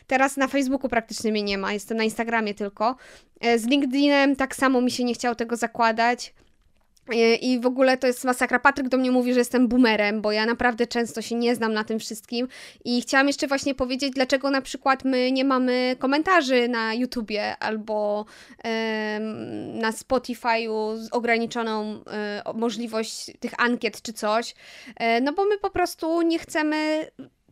[0.07, 2.97] Teraz na Facebooku praktycznie mnie nie ma, jestem na Instagramie tylko.
[3.41, 6.35] E, z LinkedInem tak samo mi się nie chciało tego zakładać.
[7.41, 8.59] I w ogóle to jest masakra.
[8.59, 11.85] Patryk do mnie mówi, że jestem boomerem, bo ja naprawdę często się nie znam na
[11.85, 12.49] tym wszystkim.
[12.85, 18.25] I chciałam jeszcze właśnie powiedzieć, dlaczego na przykład my nie mamy komentarzy na YouTubie albo
[19.75, 24.55] na Spotify'u z ograniczoną e, możliwość tych ankiet czy coś.
[24.97, 27.07] E, no bo my po prostu nie chcemy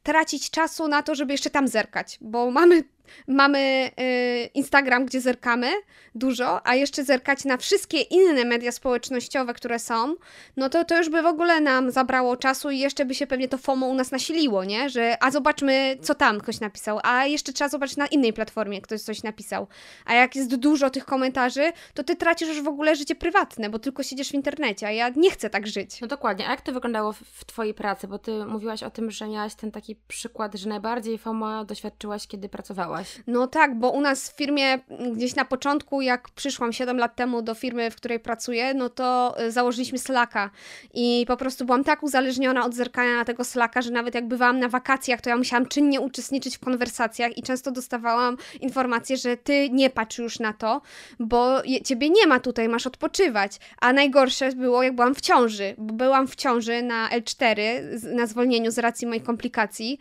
[0.05, 2.85] tracić czasu na to, żeby jeszcze tam zerkać, bo mamy
[3.29, 5.73] Mamy y, Instagram, gdzie zerkamy
[6.15, 10.15] dużo, a jeszcze zerkać na wszystkie inne media społecznościowe, które są,
[10.57, 13.49] no to to już by w ogóle nam zabrało czasu i jeszcze by się pewnie
[13.49, 14.91] to FOMO u nas nasiliło, nie?
[14.91, 19.03] Że a zobaczmy, co tam ktoś napisał, a jeszcze trzeba zobaczyć na innej platformie, ktoś
[19.03, 19.67] coś napisał.
[20.05, 23.79] A jak jest dużo tych komentarzy, to ty tracisz już w ogóle życie prywatne, bo
[23.79, 26.01] tylko siedzisz w internecie, a ja nie chcę tak żyć.
[26.01, 26.49] No dokładnie.
[26.49, 28.09] A jak to wyglądało w, w twojej pracy?
[28.09, 32.49] Bo ty mówiłaś o tym, że miałaś ten taki przykład, że najbardziej FOMO doświadczyłaś, kiedy
[32.49, 32.94] pracowałaś.
[33.27, 34.79] No tak, bo u nas w firmie
[35.13, 39.37] gdzieś na początku, jak przyszłam 7 lat temu do firmy, w której pracuję, no to
[39.43, 40.51] y, założyliśmy Slacka.
[40.95, 44.59] I po prostu byłam tak uzależniona od zerkania na tego Slacka, że nawet jak bywałam
[44.59, 49.71] na wakacjach, to ja musiałam czynnie uczestniczyć w konwersacjach i często dostawałam informację, że ty
[49.71, 50.81] nie patrz już na to,
[51.19, 53.59] bo ciebie nie ma tutaj, masz odpoczywać.
[53.81, 57.59] A najgorsze było, jak byłam w ciąży, bo byłam w ciąży na L4,
[58.15, 59.99] na zwolnieniu z racji moich komplikacji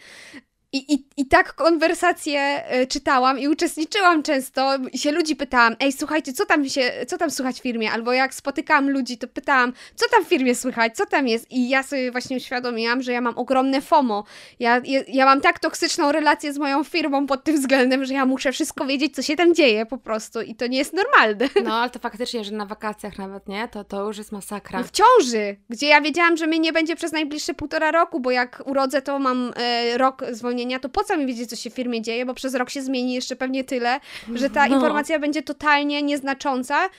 [0.74, 5.92] i, i, I tak konwersacje y, czytałam i uczestniczyłam często i się ludzi pytałam, ej,
[5.92, 7.92] słuchajcie, co tam się, co tam słychać w firmie?
[7.92, 11.52] Albo jak spotykałam ludzi, to pytałam, co tam w firmie słychać, co tam jest?
[11.52, 14.24] I ja sobie właśnie uświadomiłam, że ja mam ogromne FOMO.
[14.60, 18.26] Ja, ja, ja mam tak toksyczną relację z moją firmą pod tym względem, że ja
[18.26, 21.50] muszę wszystko wiedzieć, co się tam dzieje po prostu i to nie jest normalne.
[21.64, 23.68] No, ale to faktycznie, że na wakacjach nawet, nie?
[23.68, 24.84] To, to już jest masakra.
[24.84, 28.64] W ciąży, gdzie ja wiedziałam, że mnie nie będzie przez najbliższe półtora roku, bo jak
[28.66, 31.74] urodzę, to mam e, rok zwolnienia zmienienia, to po co mi wiedzieć, co się w
[31.74, 33.99] firmie dzieje, bo przez rok się zmieni jeszcze pewnie tyle,
[34.34, 34.76] że ta no.
[34.76, 36.89] informacja będzie totalnie nieznacząca,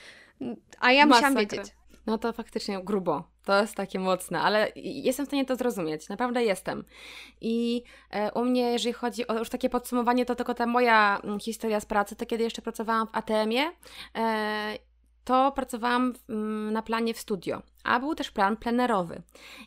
[0.79, 1.29] a ja Masakra.
[1.29, 1.75] musiałam wiedzieć.
[2.05, 3.23] No to faktycznie grubo.
[3.45, 6.09] To jest takie mocne, ale jestem w stanie to zrozumieć.
[6.09, 6.83] Naprawdę jestem.
[7.41, 11.39] I e, u mnie, jeżeli chodzi o już takie podsumowanie, to tylko ta moja mm,
[11.39, 13.71] historia z pracy, to kiedy jeszcze pracowałam w ATM-ie,
[14.15, 14.77] e,
[15.25, 19.21] to pracowałam mm, na planie w studio, a był też plan plenerowy.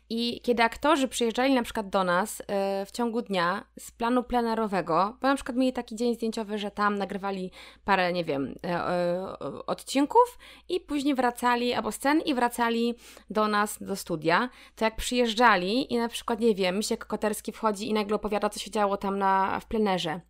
[0.09, 5.17] I kiedy aktorzy przyjeżdżali na przykład do nas e, w ciągu dnia z planu plenerowego,
[5.21, 7.51] bo na przykład mieli taki dzień zdjęciowy, że tam nagrywali
[7.85, 10.37] parę, nie wiem, e, e, odcinków
[10.69, 12.95] i później wracali, albo scen i wracali
[13.29, 17.89] do nas, do studia, to jak przyjeżdżali i na przykład, nie wiem, Misiek Koterski wchodzi
[17.89, 20.21] i nagle opowiada, co się działo tam na, w plenerze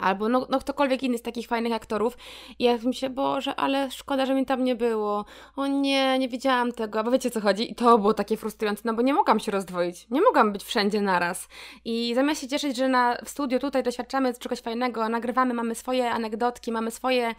[0.00, 2.16] Albo no, no ktokolwiek inny z takich fajnych aktorów.
[2.58, 5.24] I ja myślę, Boże, ale szkoda, że mi tam nie było.
[5.56, 7.04] O nie, nie wiedziałam tego.
[7.04, 7.72] Bo wiecie co chodzi?
[7.72, 10.06] I to było takie frustrujące, no bo nie mogłam się rozdwoić.
[10.10, 11.48] Nie mogłam być wszędzie naraz.
[11.84, 16.10] I zamiast się cieszyć, że na, w studiu tutaj doświadczamy czegoś fajnego, nagrywamy, mamy swoje
[16.10, 17.34] anegdotki, mamy swoje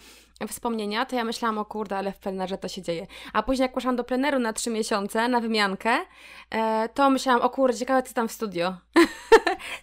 [0.48, 3.08] wspomnienia, to ja myślałam, o kurde, ale w plenerze to się dzieje.
[3.34, 5.98] A później jak poszłam do pleneru na trzy miesiące, na wymiankę,
[6.50, 8.74] e, to myślałam, o kurde, ciekawe co tam w studio.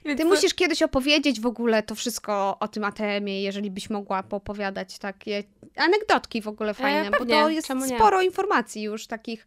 [0.16, 4.98] Ty musisz kiedyś opowiedzieć w ogóle to wszystko o tym ATM-ie, jeżeli byś mogła popowiadać
[4.98, 5.44] takie
[5.76, 9.46] anegdotki w ogóle fajne, e, bo to jest sporo informacji już takich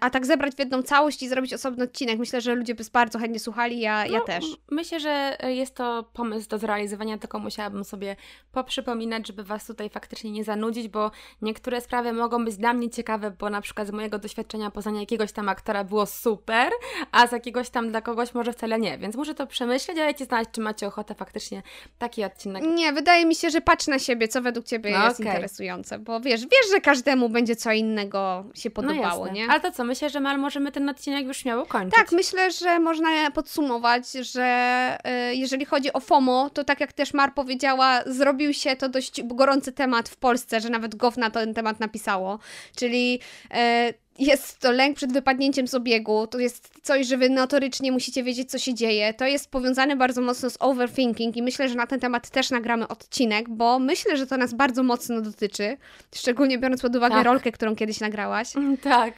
[0.00, 3.18] a tak zebrać w jedną całość i zrobić osobny odcinek, myślę, że ludzie by bardzo
[3.18, 4.44] chętnie słuchali, ja, no, ja też.
[4.70, 8.16] Myślę, że jest to pomysł do zrealizowania, tylko musiałabym sobie
[8.52, 11.10] poprzypominać, żeby Was tutaj faktycznie nie zanudzić, bo
[11.42, 15.32] niektóre sprawy mogą być dla mnie ciekawe, bo na przykład z mojego doświadczenia poznania jakiegoś
[15.32, 16.70] tam aktora było super,
[17.12, 20.24] a z jakiegoś tam dla kogoś może wcale nie, więc muszę to przemyśleć, a ci
[20.24, 21.62] znać, czy macie ochotę faktycznie
[21.98, 22.64] taki odcinek.
[22.66, 25.32] Nie, wydaje mi się, że patrz na siebie, co według Ciebie no, jest okay.
[25.32, 29.51] interesujące, bo wiesz, wiesz, że każdemu będzie co innego się no podobało, no nie?
[29.52, 31.94] Ale to co, myślę, że mal możemy ten odcinek już śmiało kończyć.
[31.94, 34.98] Tak, myślę, że można podsumować, że
[35.30, 39.22] y, jeżeli chodzi o FOMO, to tak jak też Mar powiedziała, zrobił się to dość
[39.22, 42.38] gorący temat w Polsce, że nawet GOW na ten temat napisało,
[42.76, 47.92] czyli y, jest to lęk przed wypadnięciem z obiegu, to jest coś, że wy notorycznie
[47.92, 49.14] musicie wiedzieć, co się dzieje.
[49.14, 52.88] To jest powiązane bardzo mocno z overthinking i myślę, że na ten temat też nagramy
[52.88, 55.76] odcinek, bo myślę, że to nas bardzo mocno dotyczy,
[56.14, 57.24] szczególnie biorąc pod uwagę tak.
[57.24, 58.52] rolkę, którą kiedyś nagrałaś.
[58.82, 59.14] Tak,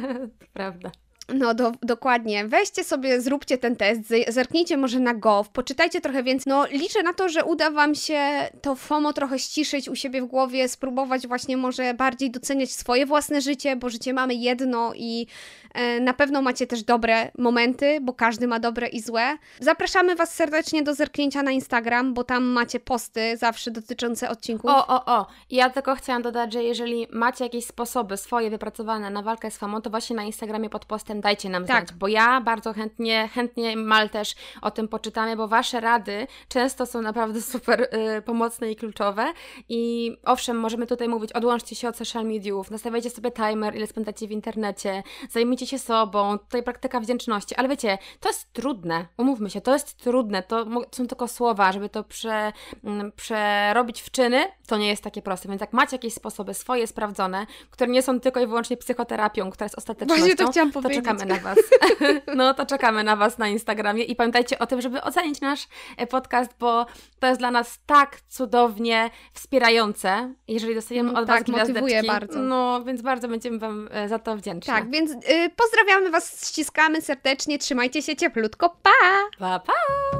[0.52, 0.90] prawda.
[1.34, 2.48] No do, dokładnie.
[2.48, 6.50] Weźcie sobie, zróbcie ten test, zerknijcie może na Gov, poczytajcie trochę więcej.
[6.50, 8.20] No liczę na to, że uda Wam się
[8.62, 13.40] to FOMO trochę ściszyć u siebie w głowie, spróbować właśnie może bardziej doceniać swoje własne
[13.40, 15.26] życie, bo życie mamy jedno i
[15.74, 19.36] e, na pewno macie też dobre momenty, bo każdy ma dobre i złe.
[19.60, 24.70] Zapraszamy Was serdecznie do zerknięcia na Instagram, bo tam macie posty zawsze dotyczące odcinków.
[24.70, 25.26] O, o, o.
[25.50, 29.80] Ja tylko chciałam dodać, że jeżeli macie jakieś sposoby swoje wypracowane na walkę z FOMO,
[29.80, 31.86] to właśnie na Instagramie pod postem dajcie nam tak.
[31.86, 36.86] znać, bo ja bardzo chętnie, chętnie Mal też o tym poczytamy, bo Wasze rady często
[36.86, 39.32] są naprawdę super y, pomocne i kluczowe.
[39.68, 44.28] I owszem, możemy tutaj mówić, odłączcie się od social mediów, nastawiajcie sobie timer, ile spędzacie
[44.28, 49.60] w internecie, zajmijcie się sobą, tutaj praktyka wdzięczności, ale wiecie, to jest trudne, umówmy się,
[49.60, 52.52] to jest trudne, to są tylko słowa, żeby to prze,
[52.84, 56.86] mm, przerobić w czyny, to nie jest takie proste, więc jak macie jakieś sposoby swoje
[56.86, 60.82] sprawdzone, które nie są tylko i wyłącznie psychoterapią, która jest ostatecznością, Właśnie to, chciałam to
[60.82, 61.58] powiedzieć czekamy na Was.
[62.36, 66.06] No to czekamy na Was na Instagramie i pamiętajcie o tym, żeby ocenić nasz e,
[66.06, 66.86] podcast, bo
[67.18, 72.06] to jest dla nas tak cudownie wspierające, jeżeli dostaniemy od tak, Was gwiazdeczki.
[72.06, 72.38] bardzo.
[72.38, 74.74] No, więc bardzo będziemy Wam e, za to wdzięczni.
[74.74, 78.90] Tak, więc y, pozdrawiamy Was, ściskamy serdecznie, trzymajcie się cieplutko, pa!
[79.38, 80.19] Pa, pa!